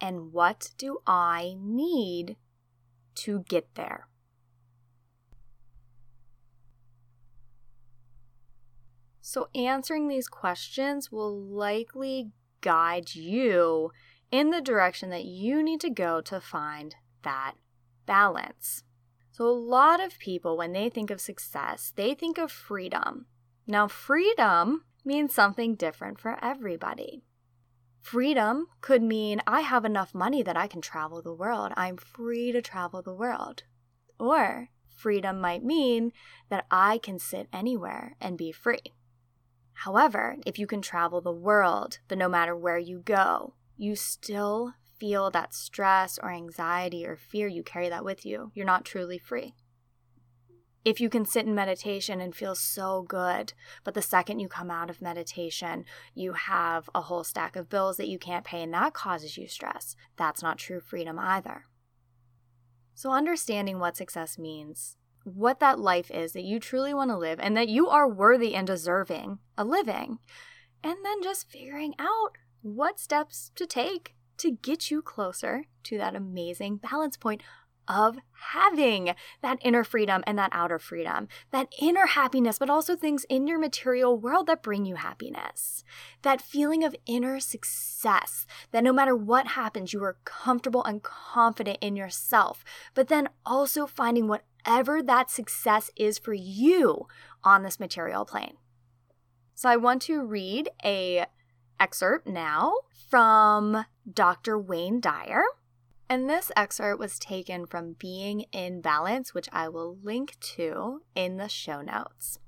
And 0.00 0.32
what 0.32 0.70
do 0.76 0.98
I 1.06 1.54
need 1.60 2.36
to 3.14 3.44
get 3.48 3.74
there? 3.76 4.08
So, 9.20 9.48
answering 9.54 10.08
these 10.08 10.26
questions 10.26 11.12
will 11.12 11.34
likely 11.40 12.32
guide 12.60 13.14
you 13.14 13.92
in 14.32 14.50
the 14.50 14.60
direction 14.60 15.10
that 15.10 15.24
you 15.24 15.62
need 15.62 15.80
to 15.82 15.90
go 15.90 16.20
to 16.22 16.40
find 16.40 16.96
that 17.22 17.54
balance. 18.04 18.82
So, 19.30 19.44
a 19.44 19.50
lot 19.54 20.04
of 20.04 20.18
people, 20.18 20.56
when 20.56 20.72
they 20.72 20.90
think 20.90 21.10
of 21.10 21.20
success, 21.20 21.92
they 21.94 22.14
think 22.14 22.36
of 22.36 22.50
freedom. 22.50 23.26
Now, 23.66 23.88
freedom 23.88 24.84
means 25.04 25.34
something 25.34 25.74
different 25.74 26.20
for 26.20 26.38
everybody. 26.42 27.22
Freedom 28.00 28.66
could 28.80 29.02
mean 29.02 29.40
I 29.46 29.60
have 29.60 29.84
enough 29.84 30.14
money 30.14 30.42
that 30.42 30.56
I 30.56 30.66
can 30.66 30.80
travel 30.80 31.22
the 31.22 31.32
world. 31.32 31.72
I'm 31.76 31.96
free 31.96 32.50
to 32.50 32.60
travel 32.60 33.00
the 33.00 33.14
world. 33.14 33.62
Or 34.18 34.68
freedom 34.88 35.40
might 35.40 35.64
mean 35.64 36.12
that 36.48 36.66
I 36.70 36.98
can 36.98 37.18
sit 37.18 37.48
anywhere 37.52 38.16
and 38.20 38.36
be 38.36 38.50
free. 38.50 38.92
However, 39.74 40.36
if 40.44 40.58
you 40.58 40.66
can 40.66 40.82
travel 40.82 41.20
the 41.20 41.32
world, 41.32 42.00
but 42.08 42.18
no 42.18 42.28
matter 42.28 42.56
where 42.56 42.78
you 42.78 42.98
go, 42.98 43.54
you 43.76 43.96
still 43.96 44.74
feel 44.98 45.30
that 45.30 45.54
stress 45.54 46.18
or 46.22 46.30
anxiety 46.30 47.06
or 47.06 47.16
fear, 47.16 47.48
you 47.48 47.62
carry 47.62 47.88
that 47.88 48.04
with 48.04 48.24
you. 48.26 48.52
You're 48.54 48.66
not 48.66 48.84
truly 48.84 49.18
free. 49.18 49.54
If 50.84 51.00
you 51.00 51.08
can 51.08 51.24
sit 51.24 51.46
in 51.46 51.54
meditation 51.54 52.20
and 52.20 52.34
feel 52.34 52.54
so 52.54 53.02
good, 53.02 53.52
but 53.84 53.94
the 53.94 54.02
second 54.02 54.40
you 54.40 54.48
come 54.48 54.70
out 54.70 54.90
of 54.90 55.00
meditation, 55.00 55.84
you 56.14 56.32
have 56.32 56.90
a 56.94 57.02
whole 57.02 57.24
stack 57.24 57.54
of 57.54 57.68
bills 57.68 57.96
that 57.96 58.08
you 58.08 58.18
can't 58.18 58.44
pay 58.44 58.62
and 58.62 58.74
that 58.74 58.94
causes 58.94 59.36
you 59.36 59.46
stress, 59.46 59.94
that's 60.16 60.42
not 60.42 60.58
true 60.58 60.80
freedom 60.80 61.18
either. 61.18 61.66
So, 62.94 63.12
understanding 63.12 63.78
what 63.78 63.96
success 63.96 64.38
means, 64.38 64.96
what 65.24 65.60
that 65.60 65.78
life 65.78 66.10
is 66.10 66.32
that 66.32 66.44
you 66.44 66.58
truly 66.58 66.92
want 66.92 67.10
to 67.10 67.16
live, 67.16 67.38
and 67.40 67.56
that 67.56 67.68
you 67.68 67.88
are 67.88 68.08
worthy 68.08 68.54
and 68.54 68.66
deserving 68.66 69.38
a 69.56 69.64
living, 69.64 70.18
and 70.82 70.96
then 71.04 71.22
just 71.22 71.50
figuring 71.50 71.94
out 71.98 72.32
what 72.60 72.98
steps 72.98 73.50
to 73.54 73.66
take 73.66 74.14
to 74.38 74.50
get 74.50 74.90
you 74.90 75.00
closer 75.00 75.64
to 75.84 75.96
that 75.98 76.16
amazing 76.16 76.76
balance 76.76 77.16
point 77.16 77.42
of 77.88 78.18
having 78.52 79.14
that 79.40 79.58
inner 79.62 79.84
freedom 79.84 80.22
and 80.26 80.38
that 80.38 80.50
outer 80.52 80.78
freedom, 80.78 81.28
that 81.50 81.68
inner 81.80 82.06
happiness, 82.06 82.58
but 82.58 82.70
also 82.70 82.96
things 82.96 83.24
in 83.28 83.46
your 83.46 83.58
material 83.58 84.18
world 84.18 84.46
that 84.46 84.62
bring 84.62 84.84
you 84.84 84.96
happiness. 84.96 85.84
That 86.22 86.42
feeling 86.42 86.84
of 86.84 86.96
inner 87.06 87.40
success, 87.40 88.46
that 88.70 88.84
no 88.84 88.92
matter 88.92 89.14
what 89.14 89.48
happens, 89.48 89.92
you 89.92 90.02
are 90.04 90.18
comfortable 90.24 90.84
and 90.84 91.02
confident 91.02 91.78
in 91.80 91.96
yourself, 91.96 92.64
but 92.94 93.08
then 93.08 93.28
also 93.44 93.86
finding 93.86 94.28
whatever 94.28 95.02
that 95.02 95.30
success 95.30 95.90
is 95.96 96.18
for 96.18 96.34
you 96.34 97.06
on 97.44 97.62
this 97.62 97.80
material 97.80 98.24
plane. 98.24 98.56
So 99.54 99.68
I 99.68 99.76
want 99.76 100.02
to 100.02 100.24
read 100.24 100.70
a 100.84 101.26
excerpt 101.78 102.26
now 102.26 102.72
from 103.10 103.84
Dr. 104.10 104.58
Wayne 104.58 105.00
Dyer. 105.00 105.44
And 106.12 106.28
this 106.28 106.52
excerpt 106.54 107.00
was 107.00 107.18
taken 107.18 107.64
from 107.64 107.94
Being 107.94 108.44
in 108.52 108.82
Balance, 108.82 109.32
which 109.32 109.48
I 109.50 109.70
will 109.70 109.96
link 110.02 110.38
to 110.56 111.00
in 111.14 111.38
the 111.38 111.48
show 111.48 111.80
notes. 111.80 112.38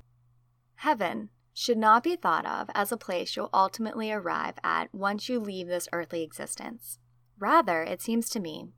Heaven 0.75 1.31
should 1.55 1.79
not 1.79 2.03
be 2.03 2.15
thought 2.15 2.45
of 2.45 2.69
as 2.75 2.93
a 2.93 2.99
place 2.99 3.35
you'll 3.35 3.49
ultimately 3.55 4.13
arrive 4.13 4.57
at 4.63 4.95
once 4.95 5.31
you 5.31 5.41
leave 5.41 5.67
this 5.67 5.89
earthly 5.95 6.23
existence. 6.23 6.99
Rather, 7.39 7.83
it 7.83 8.03
seems 8.03 8.29
to 8.29 8.39
me 8.39 8.69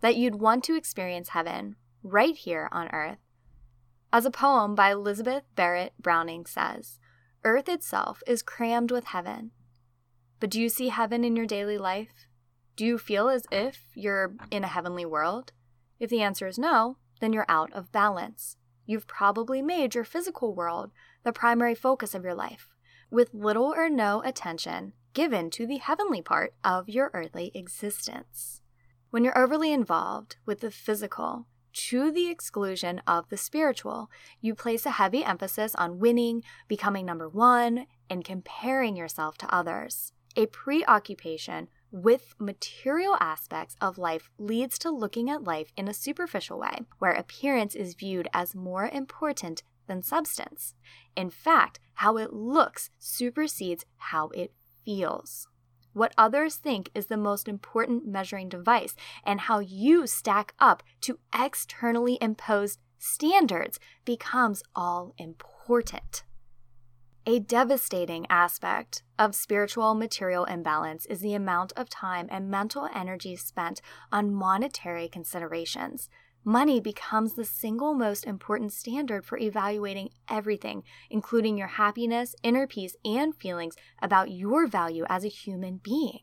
that 0.00 0.14
you'd 0.14 0.36
want 0.36 0.62
to 0.62 0.76
experience 0.76 1.30
heaven 1.30 1.74
right 2.04 2.36
here 2.36 2.68
on 2.70 2.86
earth. 2.92 3.18
As 4.12 4.24
a 4.24 4.30
poem 4.30 4.76
by 4.76 4.92
Elizabeth 4.92 5.42
Barrett 5.56 5.92
Browning 5.98 6.46
says, 6.46 7.00
Earth 7.42 7.68
itself 7.68 8.22
is 8.28 8.44
crammed 8.44 8.92
with 8.92 9.06
heaven. 9.06 9.50
But 10.38 10.50
do 10.50 10.60
you 10.60 10.68
see 10.68 10.90
heaven 10.90 11.24
in 11.24 11.34
your 11.34 11.46
daily 11.46 11.78
life? 11.78 12.28
Do 12.80 12.86
you 12.86 12.96
feel 12.96 13.28
as 13.28 13.44
if 13.52 13.82
you're 13.92 14.32
in 14.50 14.64
a 14.64 14.66
heavenly 14.66 15.04
world? 15.04 15.52
If 15.98 16.08
the 16.08 16.22
answer 16.22 16.46
is 16.46 16.58
no, 16.58 16.96
then 17.20 17.30
you're 17.30 17.44
out 17.46 17.70
of 17.74 17.92
balance. 17.92 18.56
You've 18.86 19.06
probably 19.06 19.60
made 19.60 19.94
your 19.94 20.02
physical 20.02 20.54
world 20.54 20.90
the 21.22 21.30
primary 21.30 21.74
focus 21.74 22.14
of 22.14 22.24
your 22.24 22.32
life, 22.32 22.70
with 23.10 23.34
little 23.34 23.74
or 23.74 23.90
no 23.90 24.22
attention 24.24 24.94
given 25.12 25.50
to 25.50 25.66
the 25.66 25.76
heavenly 25.76 26.22
part 26.22 26.54
of 26.64 26.88
your 26.88 27.10
earthly 27.12 27.52
existence. 27.54 28.62
When 29.10 29.24
you're 29.24 29.38
overly 29.38 29.74
involved 29.74 30.36
with 30.46 30.60
the 30.60 30.70
physical 30.70 31.44
to 31.90 32.10
the 32.10 32.30
exclusion 32.30 33.02
of 33.06 33.28
the 33.28 33.36
spiritual, 33.36 34.08
you 34.40 34.54
place 34.54 34.86
a 34.86 34.92
heavy 34.92 35.22
emphasis 35.22 35.74
on 35.74 35.98
winning, 35.98 36.42
becoming 36.66 37.04
number 37.04 37.28
one, 37.28 37.88
and 38.08 38.24
comparing 38.24 38.96
yourself 38.96 39.36
to 39.36 39.54
others. 39.54 40.14
A 40.34 40.46
preoccupation 40.46 41.68
with 41.90 42.34
material 42.38 43.16
aspects 43.20 43.76
of 43.80 43.98
life 43.98 44.30
leads 44.38 44.78
to 44.78 44.90
looking 44.90 45.28
at 45.28 45.44
life 45.44 45.72
in 45.76 45.88
a 45.88 45.94
superficial 45.94 46.58
way, 46.58 46.80
where 46.98 47.12
appearance 47.12 47.74
is 47.74 47.94
viewed 47.94 48.28
as 48.32 48.54
more 48.54 48.88
important 48.88 49.62
than 49.86 50.02
substance. 50.02 50.74
In 51.16 51.30
fact, 51.30 51.80
how 51.94 52.16
it 52.16 52.32
looks 52.32 52.90
supersedes 52.98 53.84
how 53.96 54.28
it 54.28 54.52
feels. 54.84 55.48
What 55.92 56.14
others 56.16 56.56
think 56.56 56.90
is 56.94 57.06
the 57.06 57.16
most 57.16 57.48
important 57.48 58.06
measuring 58.06 58.48
device, 58.48 58.94
and 59.24 59.40
how 59.40 59.58
you 59.58 60.06
stack 60.06 60.54
up 60.60 60.82
to 61.00 61.18
externally 61.34 62.16
imposed 62.20 62.78
standards 62.98 63.80
becomes 64.04 64.62
all 64.76 65.14
important. 65.18 66.22
A 67.26 67.38
devastating 67.38 68.26
aspect 68.30 69.02
of 69.18 69.34
spiritual 69.34 69.94
material 69.94 70.46
imbalance 70.46 71.04
is 71.04 71.20
the 71.20 71.34
amount 71.34 71.70
of 71.76 71.90
time 71.90 72.26
and 72.30 72.50
mental 72.50 72.88
energy 72.94 73.36
spent 73.36 73.82
on 74.10 74.32
monetary 74.32 75.06
considerations. 75.06 76.08
Money 76.44 76.80
becomes 76.80 77.34
the 77.34 77.44
single 77.44 77.92
most 77.92 78.24
important 78.24 78.72
standard 78.72 79.26
for 79.26 79.36
evaluating 79.36 80.08
everything, 80.30 80.82
including 81.10 81.58
your 81.58 81.68
happiness, 81.68 82.34
inner 82.42 82.66
peace, 82.66 82.96
and 83.04 83.36
feelings 83.36 83.76
about 84.00 84.30
your 84.30 84.66
value 84.66 85.04
as 85.10 85.22
a 85.22 85.28
human 85.28 85.76
being. 85.76 86.20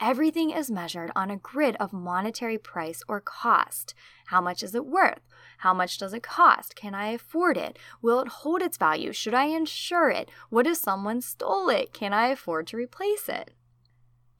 Everything 0.00 0.50
is 0.50 0.70
measured 0.70 1.12
on 1.14 1.30
a 1.30 1.36
grid 1.36 1.76
of 1.76 1.92
monetary 1.92 2.58
price 2.58 3.02
or 3.08 3.20
cost. 3.20 3.94
How 4.26 4.40
much 4.40 4.62
is 4.62 4.74
it 4.74 4.86
worth? 4.86 5.20
How 5.58 5.72
much 5.72 5.98
does 5.98 6.12
it 6.12 6.22
cost? 6.22 6.74
Can 6.74 6.94
I 6.94 7.08
afford 7.08 7.56
it? 7.56 7.78
Will 8.02 8.20
it 8.20 8.28
hold 8.28 8.60
its 8.60 8.76
value? 8.76 9.12
Should 9.12 9.34
I 9.34 9.44
insure 9.44 10.10
it? 10.10 10.30
What 10.50 10.66
if 10.66 10.78
someone 10.78 11.20
stole 11.20 11.68
it? 11.68 11.92
Can 11.92 12.12
I 12.12 12.28
afford 12.28 12.66
to 12.68 12.76
replace 12.76 13.28
it? 13.28 13.52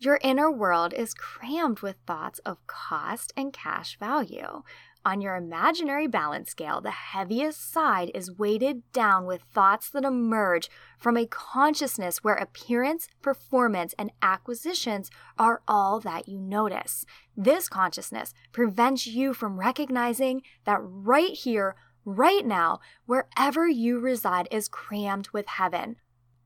Your 0.00 0.18
inner 0.22 0.50
world 0.50 0.92
is 0.92 1.14
crammed 1.14 1.80
with 1.80 1.96
thoughts 2.04 2.40
of 2.40 2.66
cost 2.66 3.32
and 3.36 3.52
cash 3.52 3.96
value. 3.98 4.62
On 5.06 5.20
your 5.20 5.36
imaginary 5.36 6.06
balance 6.06 6.50
scale, 6.50 6.80
the 6.80 6.90
heaviest 6.90 7.70
side 7.70 8.10
is 8.14 8.38
weighted 8.38 8.90
down 8.92 9.26
with 9.26 9.42
thoughts 9.42 9.90
that 9.90 10.04
emerge 10.04 10.70
from 10.98 11.18
a 11.18 11.26
consciousness 11.26 12.24
where 12.24 12.36
appearance, 12.36 13.06
performance, 13.20 13.94
and 13.98 14.12
acquisitions 14.22 15.10
are 15.38 15.60
all 15.68 16.00
that 16.00 16.26
you 16.26 16.40
notice. 16.40 17.04
This 17.36 17.68
consciousness 17.68 18.32
prevents 18.50 19.06
you 19.06 19.34
from 19.34 19.60
recognizing 19.60 20.40
that 20.64 20.80
right 20.80 21.32
here, 21.32 21.76
right 22.06 22.46
now, 22.46 22.80
wherever 23.04 23.68
you 23.68 23.98
reside 23.98 24.48
is 24.50 24.68
crammed 24.68 25.28
with 25.34 25.46
heaven. 25.46 25.96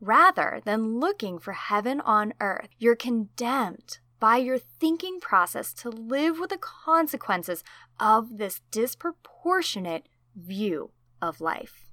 Rather 0.01 0.61
than 0.65 0.99
looking 0.99 1.39
for 1.39 1.53
heaven 1.53 2.01
on 2.01 2.35
earth, 2.41 2.71
you're 2.77 2.97
condemned 2.97 3.99
by 4.21 4.37
your 4.37 4.59
thinking 4.59 5.21
process 5.21 5.73
to 5.75 5.91
live 5.91 6.39
with 6.39 6.51
the 6.51 6.59
consequences 6.59 7.63
of 8.01 8.39
this 8.39 8.61
disproportionate 8.71 10.09
view 10.35 10.91
of 11.21 11.41
life. 11.41 11.87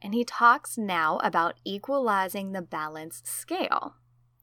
And 0.00 0.14
he 0.14 0.24
talks 0.24 0.78
now 0.78 1.18
about 1.22 1.54
equalizing 1.64 2.52
the 2.52 2.62
balance 2.62 3.22
scale. 3.24 3.96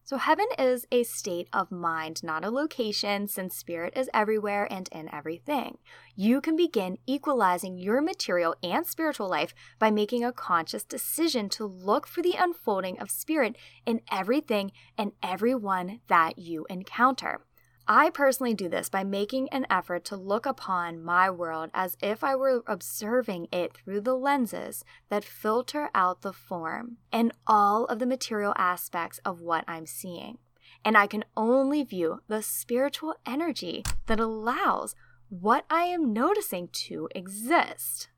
So, 0.08 0.18
heaven 0.18 0.46
is 0.60 0.86
a 0.92 1.02
state 1.02 1.48
of 1.52 1.72
mind, 1.72 2.22
not 2.22 2.46
a 2.46 2.52
location, 2.52 3.28
since 3.28 3.56
spirit 3.56 3.94
is 3.98 4.08
everywhere 4.14 4.72
and 4.72 4.88
in 4.92 5.12
everything. 5.12 5.80
You 6.16 6.42
can 6.42 6.56
begin 6.56 7.00
equalizing 7.08 7.80
your 7.80 8.02
material 8.02 8.56
and 8.62 8.86
spiritual 8.86 9.28
life 9.28 9.56
by 9.80 9.90
making 9.90 10.24
a 10.24 10.32
conscious 10.32 10.84
decision 10.84 11.50
to 11.50 11.66
look 11.66 12.06
for 12.06 12.22
the 12.22 12.36
unfolding 12.38 13.00
of 13.00 13.10
spirit 13.10 13.56
in 13.84 14.02
everything 14.12 14.74
and 14.96 15.14
everyone 15.24 16.02
that 16.08 16.38
you 16.38 16.68
encounter. 16.70 17.42
I 17.88 18.10
personally 18.10 18.56
do 18.56 18.68
this 18.68 18.90
by 18.90 19.04
making 19.04 19.50
an 19.50 19.68
effort 19.70 20.06
to 20.06 20.16
look 20.16 20.48
upon 20.48 21.04
my 21.04 21.30
world 21.30 21.70
as 21.72 21.98
if 22.02 22.24
I 22.24 22.36
were 22.36 22.64
observing 22.66 23.48
it 23.52 23.78
through 23.78 24.02
the 24.02 24.16
lenses 24.16 24.84
that 25.10 25.24
filter 25.24 25.92
out 25.94 26.22
the 26.22 26.34
form 26.34 26.98
and 27.12 27.32
all 27.46 27.86
of 27.86 28.00
the 28.00 28.08
material 28.08 28.54
aspects 28.58 29.20
of 29.20 29.42
what 29.42 29.66
I'm 29.68 29.86
seeing. 29.86 30.40
And 30.84 30.98
I 30.98 31.06
can 31.06 31.26
only 31.38 31.84
view 31.84 32.22
the 32.28 32.42
spiritual 32.42 33.16
energy 33.24 33.84
that 34.08 34.20
allows 34.20 34.96
what 35.30 35.66
I 35.70 35.84
am 35.84 36.12
noticing 36.12 36.70
to 36.70 37.08
exist 37.14 38.10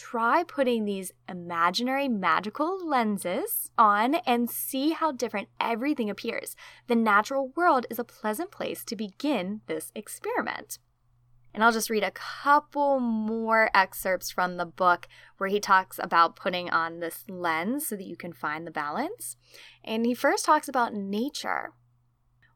try 0.00 0.42
putting 0.42 0.84
these 0.86 1.12
imaginary 1.28 2.08
magical 2.08 2.78
lenses 2.88 3.70
on 3.76 4.14
and 4.26 4.48
see 4.48 4.92
how 4.92 5.12
different 5.12 5.48
everything 5.60 6.08
appears. 6.08 6.56
The 6.86 6.96
natural 6.96 7.52
world 7.54 7.84
is 7.90 7.98
a 7.98 8.04
pleasant 8.04 8.50
place 8.50 8.82
to 8.84 8.96
begin 8.96 9.60
this 9.66 9.92
experiment. 9.94 10.78
And 11.52 11.62
I'll 11.62 11.72
just 11.72 11.90
read 11.90 12.02
a 12.02 12.12
couple 12.12 12.98
more 12.98 13.70
excerpts 13.74 14.30
from 14.30 14.56
the 14.56 14.64
book 14.64 15.06
where 15.36 15.50
he 15.50 15.60
talks 15.60 15.98
about 16.02 16.36
putting 16.36 16.70
on 16.70 17.00
this 17.00 17.24
lens 17.28 17.88
so 17.88 17.96
that 17.96 18.06
you 18.06 18.16
can 18.16 18.32
find 18.32 18.66
the 18.66 18.70
balance. 18.70 19.36
And 19.84 20.06
he 20.06 20.14
first 20.14 20.46
talks 20.46 20.68
about 20.68 20.94
nature. 20.94 21.72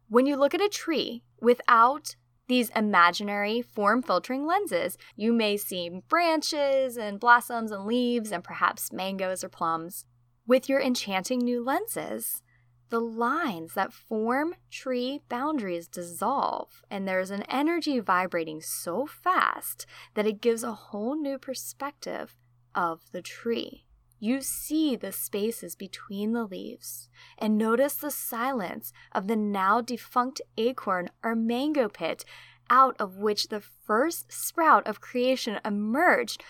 When 0.09 0.24
you 0.24 0.37
look 0.37 0.54
at 0.54 0.62
a 0.62 0.68
tree 0.68 1.24
without 1.42 2.16
these 2.46 2.70
imaginary 2.70 3.62
form 3.62 4.02
filtering 4.02 4.46
lenses, 4.46 4.98
you 5.16 5.33
may 5.33 5.57
see 5.57 6.00
branches 6.09 6.96
and 6.96 7.20
blossoms 7.20 7.70
and 7.70 7.87
leaves 7.87 8.33
and 8.33 8.44
perhaps 8.44 8.92
mangoes 8.92 9.42
or 9.42 9.48
plums. 9.48 10.04
With 10.46 10.68
your 10.68 10.80
enchanting 10.80 11.38
new 11.38 11.64
lenses, 11.64 12.42
the 12.90 13.00
lines 13.00 13.74
that 13.74 13.92
form 13.92 14.54
tree 14.70 15.20
boundaries 15.28 15.88
dissolve, 15.88 16.83
and 16.90 17.09
there's 17.09 17.30
an 17.30 17.42
energy 17.44 17.98
vibrating 17.98 18.61
so 18.61 19.07
fast 19.07 19.87
that 20.14 20.26
it 20.26 20.40
gives 20.40 20.62
a 20.62 20.72
whole 20.72 21.16
new 21.16 21.38
perspective 21.38 22.37
of 22.74 23.00
the 23.12 23.22
tree. 23.22 23.87
You 24.18 24.40
see 24.40 24.96
the 24.96 25.12
spaces 25.12 25.74
between 25.74 26.33
the 26.33 26.44
leaves 26.44 27.09
and 27.38 27.59
notice 27.59 27.94
the 27.94 28.11
silence 28.11 28.92
of 29.12 29.27
the 29.27 29.37
now 29.37 29.81
defunct 29.81 30.40
acorn 30.57 31.11
or 31.22 31.35
mango 31.35 31.88
pit 31.88 32.24
out 32.70 32.96
of 32.98 33.18
which 33.18 33.48
the 33.48 33.61
first 33.61 34.33
sprout 34.33 34.87
of 34.87 35.00
creation 35.00 35.61
emerged, 35.64 36.42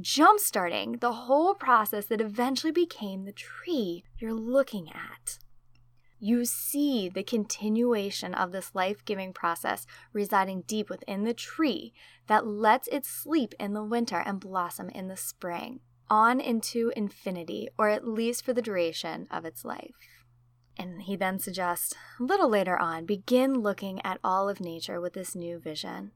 jumpstarting 0.00 1.00
the 1.00 1.12
whole 1.12 1.54
process 1.54 2.06
that 2.06 2.20
eventually 2.20 2.72
became 2.72 3.24
the 3.24 3.32
tree 3.32 4.04
you're 4.18 4.34
looking 4.34 4.88
at. 4.90 5.38
You 6.18 6.44
see 6.44 7.08
the 7.08 7.22
continuation 7.22 8.34
of 8.34 8.52
this 8.52 8.74
life 8.74 9.04
giving 9.06 9.32
process 9.32 9.86
residing 10.12 10.64
deep 10.66 10.90
within 10.90 11.24
the 11.24 11.32
tree 11.32 11.94
that 12.26 12.46
lets 12.46 12.88
it 12.88 13.06
sleep 13.06 13.54
in 13.58 13.72
the 13.72 13.82
winter 13.82 14.18
and 14.18 14.38
blossom 14.38 14.90
in 14.90 15.08
the 15.08 15.16
spring, 15.16 15.80
on 16.10 16.40
into 16.40 16.92
infinity, 16.96 17.68
or 17.78 17.88
at 17.88 18.06
least 18.06 18.44
for 18.44 18.52
the 18.52 18.60
duration 18.60 19.26
of 19.30 19.44
its 19.44 19.64
life. 19.64 19.94
And 20.76 21.02
he 21.02 21.16
then 21.16 21.38
suggests, 21.38 21.94
a 22.18 22.22
little 22.22 22.48
later 22.48 22.76
on, 22.78 23.06
begin 23.06 23.54
looking 23.54 24.04
at 24.04 24.18
all 24.24 24.48
of 24.48 24.60
nature 24.60 25.00
with 25.00 25.12
this 25.12 25.34
new 25.34 25.58
vision. 25.58 26.10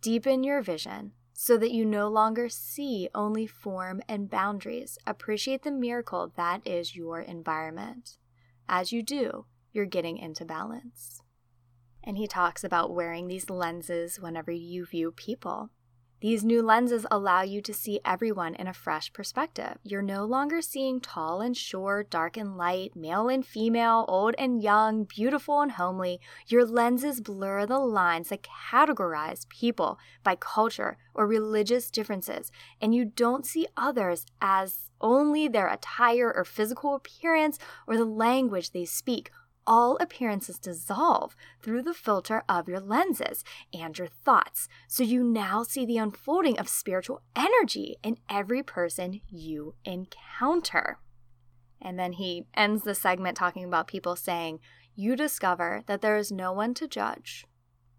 Deepen 0.00 0.42
your 0.42 0.62
vision 0.62 1.12
so 1.32 1.58
that 1.58 1.72
you 1.72 1.84
no 1.84 2.08
longer 2.08 2.48
see 2.48 3.08
only 3.14 3.46
form 3.46 4.00
and 4.08 4.30
boundaries. 4.30 4.98
Appreciate 5.06 5.62
the 5.62 5.70
miracle 5.70 6.32
that 6.36 6.66
is 6.66 6.96
your 6.96 7.20
environment. 7.20 8.16
As 8.68 8.92
you 8.92 9.02
do, 9.02 9.46
you're 9.72 9.84
getting 9.84 10.16
into 10.16 10.44
balance. 10.44 11.20
And 12.02 12.16
he 12.16 12.26
talks 12.26 12.64
about 12.64 12.94
wearing 12.94 13.26
these 13.26 13.50
lenses 13.50 14.20
whenever 14.20 14.52
you 14.52 14.86
view 14.86 15.10
people. 15.10 15.70
These 16.20 16.44
new 16.44 16.62
lenses 16.62 17.04
allow 17.10 17.42
you 17.42 17.60
to 17.60 17.74
see 17.74 18.00
everyone 18.02 18.54
in 18.54 18.66
a 18.66 18.72
fresh 18.72 19.12
perspective. 19.12 19.76
You're 19.82 20.00
no 20.00 20.24
longer 20.24 20.62
seeing 20.62 20.98
tall 20.98 21.42
and 21.42 21.54
short, 21.54 22.08
dark 22.08 22.38
and 22.38 22.56
light, 22.56 22.96
male 22.96 23.28
and 23.28 23.44
female, 23.44 24.06
old 24.08 24.34
and 24.38 24.62
young, 24.62 25.04
beautiful 25.04 25.60
and 25.60 25.72
homely. 25.72 26.18
Your 26.46 26.64
lenses 26.64 27.20
blur 27.20 27.66
the 27.66 27.78
lines 27.78 28.30
that 28.30 28.46
categorize 28.70 29.46
people 29.50 29.98
by 30.24 30.36
culture 30.36 30.96
or 31.12 31.26
religious 31.26 31.90
differences, 31.90 32.50
and 32.80 32.94
you 32.94 33.04
don't 33.04 33.44
see 33.44 33.66
others 33.76 34.24
as 34.40 34.90
only 35.02 35.48
their 35.48 35.68
attire 35.68 36.32
or 36.34 36.46
physical 36.46 36.94
appearance 36.94 37.58
or 37.86 37.98
the 37.98 38.06
language 38.06 38.70
they 38.70 38.86
speak 38.86 39.30
all 39.66 39.96
appearances 39.98 40.58
dissolve 40.58 41.36
through 41.60 41.82
the 41.82 41.94
filter 41.94 42.42
of 42.48 42.68
your 42.68 42.80
lenses 42.80 43.44
and 43.72 43.96
your 43.98 44.08
thoughts. 44.08 44.68
So 44.88 45.02
you 45.02 45.22
now 45.22 45.62
see 45.62 45.84
the 45.84 45.98
unfolding 45.98 46.58
of 46.58 46.68
spiritual 46.68 47.22
energy 47.34 47.96
in 48.02 48.18
every 48.28 48.62
person 48.62 49.20
you 49.28 49.74
encounter. 49.84 50.98
And 51.80 51.98
then 51.98 52.12
he 52.12 52.46
ends 52.54 52.84
the 52.84 52.94
segment 52.94 53.36
talking 53.36 53.64
about 53.64 53.86
people 53.86 54.16
saying, 54.16 54.60
You 54.94 55.16
discover 55.16 55.82
that 55.86 56.00
there 56.00 56.16
is 56.16 56.32
no 56.32 56.52
one 56.52 56.74
to 56.74 56.88
judge, 56.88 57.46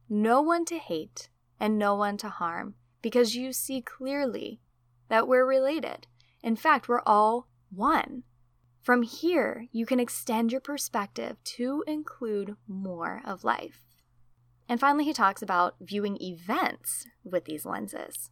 no 0.10 0.42
one 0.42 0.66
to 0.66 0.78
hate, 0.78 1.30
and 1.60 1.78
no 1.78 1.96
one 1.96 2.18
to 2.18 2.30
harm 2.30 2.76
because 3.02 3.36
you 3.36 3.54
see 3.54 3.82
clearly 3.82 4.60
that 5.10 5.28
we're 5.28 5.46
related. 5.46 6.08
In 6.44 6.56
fact, 6.56 6.88
we're 6.88 7.02
all 7.06 7.48
one. 7.70 8.24
From 8.88 9.02
here, 9.02 9.68
you 9.74 9.86
can 9.86 10.00
extend 10.00 10.54
your 10.54 10.62
perspective 10.62 11.36
to 11.44 11.84
include 11.86 12.56
more 12.70 13.22
of 13.26 13.44
life. 13.44 13.82
And 14.70 14.80
finally, 14.80 15.04
he 15.04 15.12
talks 15.12 15.42
about 15.42 15.76
viewing 15.82 16.18
events 16.22 17.06
with 17.22 17.44
these 17.44 17.66
lenses. 17.66 18.32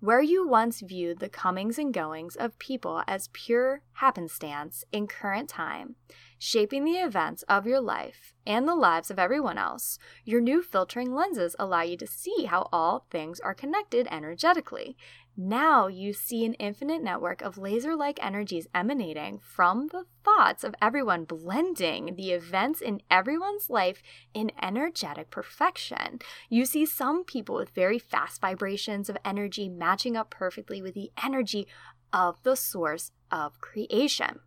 Where 0.00 0.20
you 0.20 0.48
once 0.48 0.80
viewed 0.80 1.20
the 1.20 1.28
comings 1.28 1.78
and 1.78 1.94
goings 1.94 2.34
of 2.34 2.58
people 2.58 3.04
as 3.06 3.30
pure 3.32 3.82
happenstance 3.92 4.84
in 4.90 5.06
current 5.06 5.48
time, 5.48 5.94
shaping 6.40 6.84
the 6.84 6.98
events 6.98 7.44
of 7.44 7.68
your 7.68 7.80
life 7.80 8.34
and 8.44 8.66
the 8.66 8.74
lives 8.74 9.12
of 9.12 9.18
everyone 9.18 9.58
else, 9.58 9.96
your 10.24 10.40
new 10.40 10.60
filtering 10.60 11.14
lenses 11.14 11.54
allow 11.56 11.82
you 11.82 11.96
to 11.98 12.06
see 12.08 12.46
how 12.46 12.68
all 12.72 13.06
things 13.10 13.38
are 13.38 13.54
connected 13.54 14.08
energetically 14.10 14.96
now 15.36 15.86
you 15.86 16.14
see 16.14 16.46
an 16.46 16.54
infinite 16.54 17.02
network 17.02 17.42
of 17.42 17.58
laser 17.58 17.94
like 17.94 18.18
energies 18.24 18.66
emanating 18.74 19.38
from 19.38 19.88
the 19.88 20.06
thoughts 20.24 20.64
of 20.64 20.74
everyone, 20.80 21.24
blending 21.24 22.16
the 22.16 22.30
events 22.30 22.80
in 22.80 23.02
everyone's 23.10 23.68
life 23.68 24.02
in 24.32 24.50
energetic 24.62 25.30
perfection. 25.30 26.20
You 26.48 26.64
see 26.64 26.86
some 26.86 27.22
people 27.22 27.54
with 27.56 27.70
very 27.70 27.98
fast 27.98 28.40
vibrations 28.40 29.10
of 29.10 29.18
energy 29.24 29.68
matching 29.68 30.16
up 30.16 30.30
perfectly 30.30 30.80
with 30.80 30.94
the 30.94 31.10
energy 31.22 31.66
of 32.12 32.42
the 32.42 32.56
source 32.56 33.12
of 33.30 33.60
creation. 33.60 34.40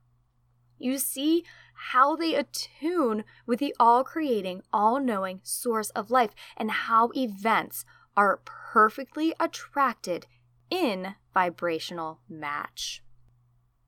You 0.79 0.97
see 0.97 1.43
how 1.91 2.15
they 2.15 2.33
attune 2.33 3.25
with 3.45 3.59
the 3.59 3.75
all 3.79 4.03
creating, 4.03 4.63
all 4.73 4.99
knowing 4.99 5.41
source 5.43 5.91
of 5.91 6.09
life 6.09 6.31
and 6.57 6.71
how 6.71 7.11
events 7.15 7.85
are 8.17 8.41
perfectly 8.43 9.33
attracted 9.39 10.25
in 10.69 11.15
vibrational 11.33 12.19
match. 12.29 13.03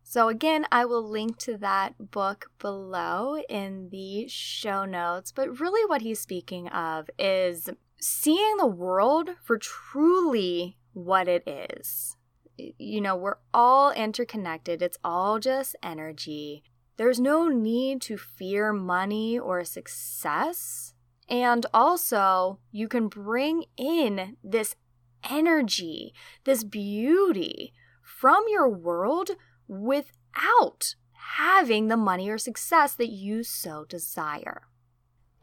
So, 0.03 0.27
again, 0.27 0.65
I 0.71 0.83
will 0.83 1.07
link 1.07 1.37
to 1.37 1.57
that 1.59 2.11
book 2.11 2.51
below 2.59 3.37
in 3.47 3.87
the 3.91 4.27
show 4.27 4.83
notes. 4.83 5.31
But 5.31 5.61
really, 5.61 5.87
what 5.87 6.01
he's 6.01 6.19
speaking 6.19 6.67
of 6.67 7.09
is 7.17 7.69
seeing 7.97 8.57
the 8.57 8.67
world 8.67 9.29
for 9.41 9.57
truly 9.57 10.75
what 10.91 11.29
it 11.29 11.47
is. 11.47 12.17
You 12.57 12.99
know, 12.99 13.15
we're 13.15 13.37
all 13.53 13.91
interconnected, 13.91 14.81
it's 14.81 14.97
all 15.01 15.39
just 15.39 15.77
energy. 15.81 16.63
There's 16.97 17.19
no 17.19 17.47
need 17.47 18.01
to 18.01 18.17
fear 18.17 18.73
money 18.73 19.39
or 19.39 19.63
success. 19.63 20.93
And 21.29 21.65
also, 21.73 22.59
you 22.71 22.89
can 22.89 23.07
bring 23.07 23.63
in 23.77 24.35
this 24.43 24.75
energy, 25.29 26.13
this 26.43 26.63
beauty 26.63 27.73
from 28.01 28.43
your 28.49 28.69
world 28.69 29.31
without 29.67 30.95
having 31.37 31.87
the 31.87 31.97
money 31.97 32.29
or 32.29 32.37
success 32.37 32.93
that 32.95 33.09
you 33.09 33.43
so 33.43 33.85
desire. 33.87 34.63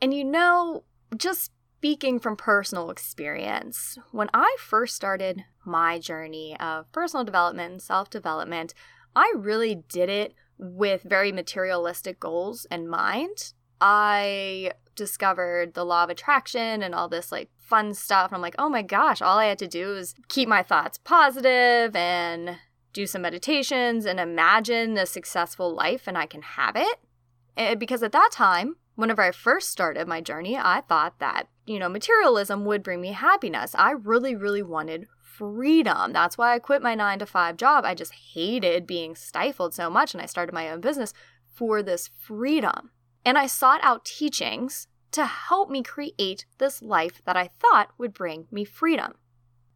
And 0.00 0.14
you 0.14 0.24
know, 0.24 0.84
just 1.16 1.52
speaking 1.78 2.18
from 2.18 2.36
personal 2.36 2.90
experience, 2.90 3.98
when 4.10 4.28
I 4.34 4.56
first 4.58 4.96
started 4.96 5.44
my 5.64 5.98
journey 5.98 6.56
of 6.58 6.90
personal 6.92 7.24
development 7.24 7.72
and 7.72 7.82
self 7.82 8.10
development, 8.10 8.74
I 9.14 9.32
really 9.36 9.84
did 9.88 10.08
it 10.08 10.34
with 10.58 11.02
very 11.02 11.32
materialistic 11.32 12.20
goals 12.20 12.66
in 12.70 12.88
mind. 12.88 13.52
I 13.80 14.72
discovered 14.98 15.72
the 15.72 15.84
law 15.84 16.04
of 16.04 16.10
attraction 16.10 16.82
and 16.82 16.94
all 16.94 17.08
this 17.08 17.32
like 17.32 17.48
fun 17.56 17.94
stuff. 17.94 18.30
And 18.30 18.36
I'm 18.36 18.42
like, 18.42 18.56
oh 18.58 18.68
my 18.68 18.82
gosh, 18.82 19.22
all 19.22 19.38
I 19.38 19.46
had 19.46 19.58
to 19.60 19.66
do 19.66 19.94
is 19.94 20.14
keep 20.28 20.48
my 20.48 20.62
thoughts 20.62 20.98
positive 20.98 21.96
and 21.96 22.58
do 22.92 23.06
some 23.06 23.22
meditations 23.22 24.04
and 24.04 24.20
imagine 24.20 24.98
a 24.98 25.06
successful 25.06 25.74
life 25.74 26.06
and 26.06 26.18
I 26.18 26.26
can 26.26 26.42
have 26.42 26.76
it. 26.76 26.98
And 27.56 27.80
because 27.80 28.02
at 28.02 28.12
that 28.12 28.30
time, 28.32 28.76
whenever 28.96 29.22
I 29.22 29.30
first 29.30 29.70
started 29.70 30.08
my 30.08 30.20
journey, 30.20 30.56
I 30.56 30.82
thought 30.88 31.18
that, 31.20 31.48
you 31.66 31.78
know, 31.78 31.88
materialism 31.88 32.64
would 32.64 32.82
bring 32.82 33.00
me 33.00 33.12
happiness. 33.12 33.74
I 33.74 33.92
really, 33.92 34.34
really 34.34 34.62
wanted 34.62 35.06
freedom. 35.22 36.12
That's 36.12 36.36
why 36.36 36.54
I 36.54 36.58
quit 36.58 36.82
my 36.82 36.94
nine 36.94 37.20
to 37.20 37.26
five 37.26 37.56
job. 37.56 37.84
I 37.84 37.94
just 37.94 38.12
hated 38.34 38.86
being 38.86 39.14
stifled 39.14 39.74
so 39.74 39.88
much 39.88 40.14
and 40.14 40.22
I 40.22 40.26
started 40.26 40.52
my 40.52 40.68
own 40.68 40.80
business 40.80 41.12
for 41.54 41.82
this 41.82 42.10
freedom. 42.18 42.90
And 43.24 43.36
I 43.36 43.46
sought 43.46 43.80
out 43.82 44.04
teachings 44.04 44.86
to 45.12 45.24
help 45.24 45.70
me 45.70 45.82
create 45.82 46.46
this 46.58 46.82
life 46.82 47.22
that 47.24 47.36
I 47.36 47.50
thought 47.58 47.90
would 47.98 48.12
bring 48.12 48.46
me 48.50 48.64
freedom. 48.64 49.14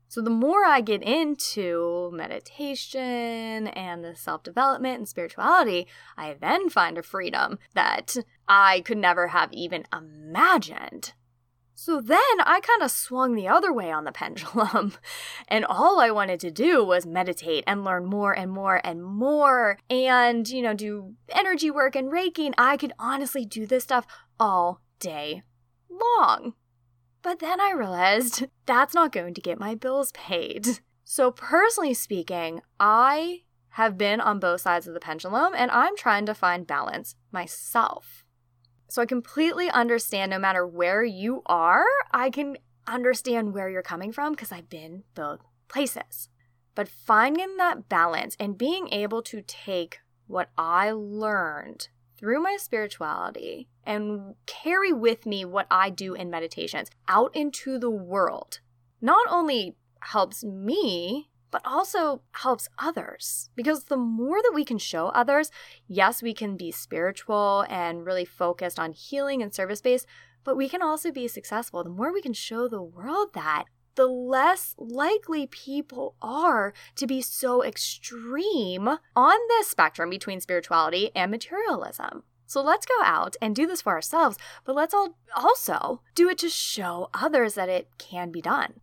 So, 0.09 0.21
the 0.21 0.29
more 0.29 0.67
I 0.67 0.83
get 0.83 1.03
into 1.03 2.11
meditation 2.13 3.69
and 3.69 4.05
the 4.05 4.15
self 4.15 4.43
development 4.43 4.99
and 4.99 5.09
spirituality, 5.09 5.87
I 6.19 6.37
then 6.39 6.69
find 6.69 6.99
a 6.99 7.03
freedom 7.03 7.59
that 7.73 8.17
I 8.47 8.83
could 8.83 8.99
never 8.99 9.29
have 9.29 9.51
even 9.55 9.85
imagined. 9.91 11.15
So 11.85 12.01
then 12.01 12.39
I 12.39 12.61
kind 12.61 12.81
of 12.81 12.93
swung 12.93 13.35
the 13.35 13.49
other 13.49 13.73
way 13.73 13.91
on 13.91 14.05
the 14.05 14.13
pendulum. 14.13 14.93
And 15.49 15.65
all 15.65 15.99
I 15.99 16.13
wanted 16.13 16.39
to 16.41 16.51
do 16.53 16.85
was 16.85 17.05
meditate 17.05 17.65
and 17.67 17.83
learn 17.83 18.07
more 18.07 18.33
and 18.33 18.53
more 18.53 18.81
and 18.85 19.03
more 19.03 19.79
and, 19.91 20.49
you 20.49 20.63
know, 20.63 20.75
do 20.75 21.15
energy 21.29 21.73
work 21.73 21.97
and 21.97 22.09
Reiki. 22.09 22.53
I 22.57 22.77
could 22.77 22.93
honestly 23.01 23.45
do 23.45 23.67
this 23.67 23.83
stuff 23.83 24.07
all 24.39 24.81
day 25.01 25.43
long. 25.91 26.55
But 27.21 27.41
then 27.41 27.61
I 27.61 27.73
realized 27.73 28.45
that's 28.67 28.95
not 28.95 29.11
going 29.11 29.35
to 29.35 29.41
get 29.41 29.59
my 29.59 29.75
bills 29.75 30.13
paid. 30.13 30.79
So, 31.03 31.33
personally 31.33 31.95
speaking, 31.95 32.63
I 32.79 33.41
have 33.71 33.99
been 33.99 34.21
on 34.21 34.39
both 34.39 34.61
sides 34.61 34.87
of 34.87 34.95
the 34.95 35.01
pendulum 35.01 35.53
and 35.57 35.69
I'm 35.73 35.97
trying 35.97 36.27
to 36.27 36.35
find 36.35 36.65
balance 36.65 37.17
myself. 37.33 38.22
So, 38.93 39.01
I 39.01 39.07
completely 39.07 39.71
understand 39.71 40.29
no 40.29 40.39
matter 40.39 40.67
where 40.67 41.03
you 41.03 41.41
are, 41.47 41.87
I 42.11 42.29
can 42.29 42.59
understand 42.87 43.55
where 43.55 43.71
you're 43.71 43.81
coming 43.81 44.13
from 44.13 44.33
because 44.35 44.53
I've 44.53 44.69
been 44.69 45.05
both 45.15 45.41
places. 45.67 46.29
But 46.75 46.91
finding 46.91 47.57
that 47.57 47.89
balance 47.89 48.37
and 48.39 48.59
being 48.59 48.93
able 48.93 49.23
to 49.23 49.41
take 49.47 50.01
what 50.27 50.51
I 50.59 50.91
learned 50.91 51.89
through 52.19 52.43
my 52.43 52.59
spirituality 52.61 53.67
and 53.83 54.35
carry 54.45 54.93
with 54.93 55.25
me 55.25 55.47
what 55.47 55.69
I 55.71 55.89
do 55.89 56.13
in 56.13 56.29
meditations 56.29 56.91
out 57.09 57.35
into 57.35 57.79
the 57.79 57.89
world 57.89 58.61
not 59.01 59.27
only 59.31 59.75
helps 60.01 60.45
me, 60.45 61.31
but 61.53 61.63
also 61.65 62.23
helps 62.33 62.69
others. 62.79 63.51
Because 63.55 63.85
the 63.85 63.97
more 63.97 64.43
that 64.43 64.53
we 64.53 64.65
can 64.65 64.79
show 64.79 65.09
others, 65.09 65.53
yes, 65.87 66.23
we 66.23 66.35
can 66.35 66.57
be 66.57 66.73
spiritual 66.73 67.65
and 67.69 68.05
really 68.05 68.25
focused 68.25 68.81
on 68.81 68.93
healing 68.93 69.41
and 69.41 69.55
service 69.55 69.81
based, 69.81 70.07
but 70.43 70.57
we 70.57 70.69
can 70.69 70.83
also 70.83 71.13
be 71.13 71.29
successful. 71.29 71.85
The 71.85 71.91
more 71.91 72.13
we 72.13 72.23
can 72.23 72.33
show 72.33 72.67
the 72.67 72.83
world 72.83 73.35
that, 73.35 73.67
the 73.95 74.07
less 74.07 74.75
likely 74.79 75.47
people 75.47 76.17
are 76.23 76.73
to 76.97 77.07
be 77.07 77.21
so 77.21 77.63
extreme 77.63 78.89
on 79.15 79.39
this 79.49 79.69
spectrum 79.69 80.09
between 80.09 80.41
spirituality 80.41 81.11
and 81.15 81.31
materialism. 81.31 82.25
So 82.47 82.63
let's 82.63 82.87
go 82.87 83.03
out 83.05 83.37
and 83.41 83.55
do 83.55 83.67
this 83.67 83.83
for 83.83 83.93
ourselves, 83.93 84.39
but 84.65 84.75
let's 84.75 84.95
all 84.95 85.17
also 85.37 86.01
do 86.15 86.29
it 86.29 86.39
to 86.39 86.49
show 86.49 87.09
others 87.15 87.55
that 87.55 87.69
it 87.69 87.89
can 87.99 88.31
be 88.31 88.43
done. 88.43 88.81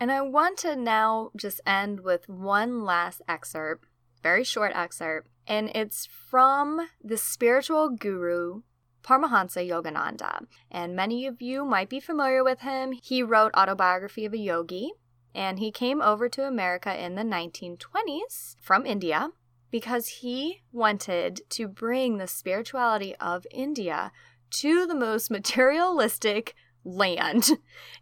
And 0.00 0.12
I 0.12 0.20
want 0.20 0.58
to 0.58 0.76
now 0.76 1.30
just 1.36 1.60
end 1.66 2.00
with 2.00 2.28
one 2.28 2.84
last 2.84 3.20
excerpt, 3.28 3.88
very 4.22 4.44
short 4.44 4.72
excerpt, 4.74 5.28
and 5.46 5.70
it's 5.74 6.06
from 6.06 6.88
the 7.02 7.16
spiritual 7.16 7.90
guru 7.90 8.62
Paramahansa 9.02 9.66
Yogananda. 9.66 10.46
And 10.70 10.94
many 10.94 11.26
of 11.26 11.40
you 11.40 11.64
might 11.64 11.88
be 11.88 11.98
familiar 11.98 12.44
with 12.44 12.60
him. 12.60 12.92
He 13.02 13.22
wrote 13.22 13.54
Autobiography 13.56 14.24
of 14.24 14.34
a 14.34 14.38
Yogi, 14.38 14.92
and 15.34 15.58
he 15.58 15.72
came 15.72 16.02
over 16.02 16.28
to 16.28 16.46
America 16.46 16.94
in 16.96 17.14
the 17.14 17.22
1920s 17.22 18.56
from 18.60 18.86
India 18.86 19.30
because 19.70 20.08
he 20.08 20.62
wanted 20.72 21.40
to 21.50 21.68
bring 21.68 22.18
the 22.18 22.26
spirituality 22.26 23.16
of 23.16 23.46
India 23.50 24.12
to 24.50 24.86
the 24.86 24.94
most 24.94 25.30
materialistic 25.30 26.54
land. 26.84 27.50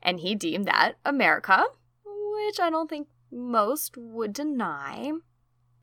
And 0.03 0.21
he 0.21 0.35
deemed 0.35 0.67
that 0.67 0.95
America, 1.05 1.65
which 2.45 2.61
I 2.61 2.71
don't 2.71 2.89
think 2.89 3.09
most 3.33 3.97
would 3.97 4.33
deny. 4.33 5.13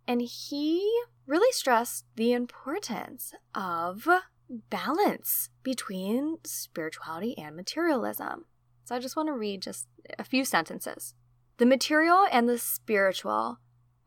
And 0.08 0.22
he 0.22 0.90
really 1.26 1.52
stressed 1.52 2.06
the 2.16 2.34
importance 2.34 3.34
of 3.56 4.08
balance 4.70 5.50
between 5.64 6.38
spirituality 6.44 7.38
and 7.38 7.56
materialism. 7.56 8.46
So 8.86 8.96
I 8.96 9.00
just 9.00 9.16
want 9.16 9.28
to 9.28 9.34
read 9.34 9.62
just 9.62 9.88
a 10.20 10.24
few 10.24 10.46
sentences. 10.46 11.16
The 11.58 11.66
material 11.66 12.28
and 12.32 12.50
the 12.50 12.58
spiritual 12.58 13.60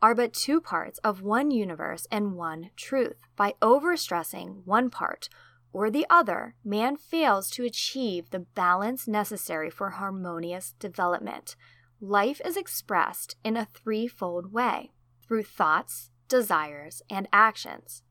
are 0.03 0.15
but 0.15 0.35
two 0.35 0.61
parts 0.61 0.99
of 0.99 1.23
one 1.23 1.51
universe 1.51 2.07
and 2.11 2.35
one 2.35 2.71
truth. 2.77 3.17
By 3.37 3.55
overstressing 3.63 4.65
one 4.65 4.91
part 4.91 5.29
or 5.73 5.91
the 5.91 6.07
other, 6.11 6.55
man 6.65 6.97
fails 6.97 7.51
to 7.51 7.65
achieve 7.65 8.31
the 8.31 8.41
balance 8.41 9.09
necessary 9.09 9.71
for 9.71 9.91
harmonious 9.91 10.75
development. 10.79 11.57
Life 12.01 12.43
is 12.45 12.59
expressed 12.59 13.37
in 13.43 13.57
a 13.57 13.65
threefold 13.65 14.53
way 14.53 14.93
through 15.27 15.45
thoughts, 15.45 16.11
desires, 16.29 17.01
and 17.09 17.27
actions. 17.33 18.03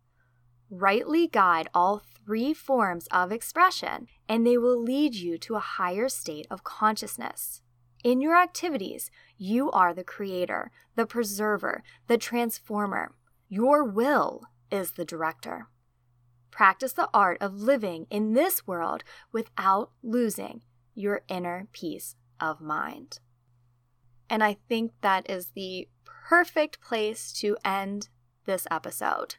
Rightly 0.71 1.27
guide 1.27 1.69
all 1.73 2.01
three 2.25 2.53
forms 2.53 3.07
of 3.11 3.31
expression, 3.31 4.07
and 4.27 4.45
they 4.45 4.57
will 4.57 4.81
lead 4.81 5.13
you 5.13 5.37
to 5.37 5.55
a 5.55 5.59
higher 5.59 6.09
state 6.09 6.47
of 6.49 6.63
consciousness. 6.63 7.61
In 8.03 8.21
your 8.21 8.35
activities, 8.35 9.11
you 9.37 9.69
are 9.69 9.93
the 9.93 10.03
creator, 10.03 10.71
the 10.95 11.05
preserver, 11.05 11.83
the 12.07 12.17
transformer. 12.17 13.13
Your 13.49 13.83
will 13.83 14.41
is 14.71 14.91
the 14.91 15.05
director. 15.05 15.67
Practice 16.49 16.93
the 16.93 17.09
art 17.13 17.37
of 17.39 17.61
living 17.61 18.07
in 18.09 18.33
this 18.33 18.65
world 18.65 19.03
without 19.31 19.91
losing 20.01 20.63
your 20.95 21.21
inner 21.27 21.67
peace 21.71 22.15
of 22.39 22.61
mind. 22.61 23.19
And 24.29 24.43
I 24.43 24.57
think 24.67 24.91
that 25.01 25.29
is 25.29 25.51
the 25.55 25.87
perfect 26.05 26.81
place 26.81 27.31
to 27.33 27.57
end 27.63 28.09
this 28.45 28.67
episode. 28.71 29.35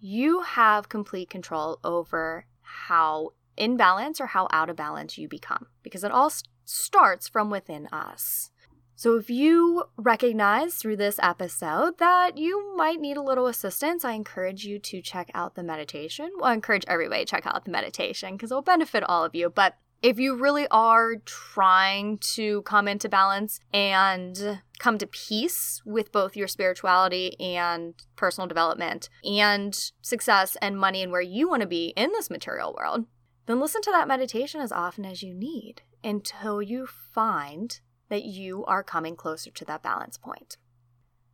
You 0.00 0.42
have 0.42 0.88
complete 0.88 1.30
control 1.30 1.78
over 1.84 2.46
how 2.62 3.30
in 3.56 3.76
balance 3.76 4.20
or 4.20 4.26
how 4.26 4.48
out 4.50 4.70
of 4.70 4.76
balance 4.76 5.18
you 5.18 5.28
become 5.28 5.66
because 5.82 6.04
it 6.04 6.10
all 6.10 6.32
starts 6.64 7.28
from 7.28 7.50
within 7.50 7.86
us. 7.88 8.50
So, 8.94 9.16
if 9.16 9.30
you 9.30 9.84
recognize 9.96 10.74
through 10.74 10.96
this 10.96 11.18
episode 11.20 11.98
that 11.98 12.38
you 12.38 12.76
might 12.76 13.00
need 13.00 13.16
a 13.16 13.22
little 13.22 13.46
assistance, 13.46 14.04
I 14.04 14.12
encourage 14.12 14.64
you 14.64 14.78
to 14.78 15.02
check 15.02 15.30
out 15.34 15.54
the 15.54 15.64
meditation. 15.64 16.30
Well, 16.36 16.50
I 16.50 16.54
encourage 16.54 16.84
everybody 16.86 17.24
to 17.24 17.30
check 17.30 17.46
out 17.46 17.64
the 17.64 17.70
meditation 17.72 18.36
because 18.36 18.52
it 18.52 18.54
will 18.54 18.62
benefit 18.62 19.02
all 19.02 19.24
of 19.24 19.34
you. 19.34 19.50
But 19.50 19.76
if 20.02 20.18
you 20.18 20.34
really 20.34 20.66
are 20.70 21.14
trying 21.24 22.18
to 22.18 22.62
come 22.62 22.88
into 22.88 23.08
balance 23.08 23.60
and 23.72 24.60
come 24.80 24.98
to 24.98 25.06
peace 25.06 25.80
with 25.84 26.10
both 26.10 26.36
your 26.36 26.48
spirituality 26.48 27.38
and 27.40 27.94
personal 28.16 28.48
development 28.48 29.08
and 29.24 29.92
success 30.02 30.56
and 30.60 30.76
money 30.76 31.02
and 31.02 31.12
where 31.12 31.20
you 31.20 31.48
want 31.48 31.62
to 31.62 31.68
be 31.68 31.92
in 31.96 32.10
this 32.10 32.30
material 32.30 32.74
world, 32.76 33.06
then 33.46 33.60
listen 33.60 33.80
to 33.82 33.92
that 33.92 34.08
meditation 34.08 34.60
as 34.60 34.72
often 34.72 35.04
as 35.04 35.22
you 35.22 35.32
need 35.32 35.82
until 36.02 36.60
you 36.60 36.86
find 36.86 37.80
that 38.08 38.24
you 38.24 38.64
are 38.64 38.82
coming 38.82 39.14
closer 39.14 39.50
to 39.52 39.64
that 39.64 39.82
balance 39.84 40.18
point. 40.18 40.56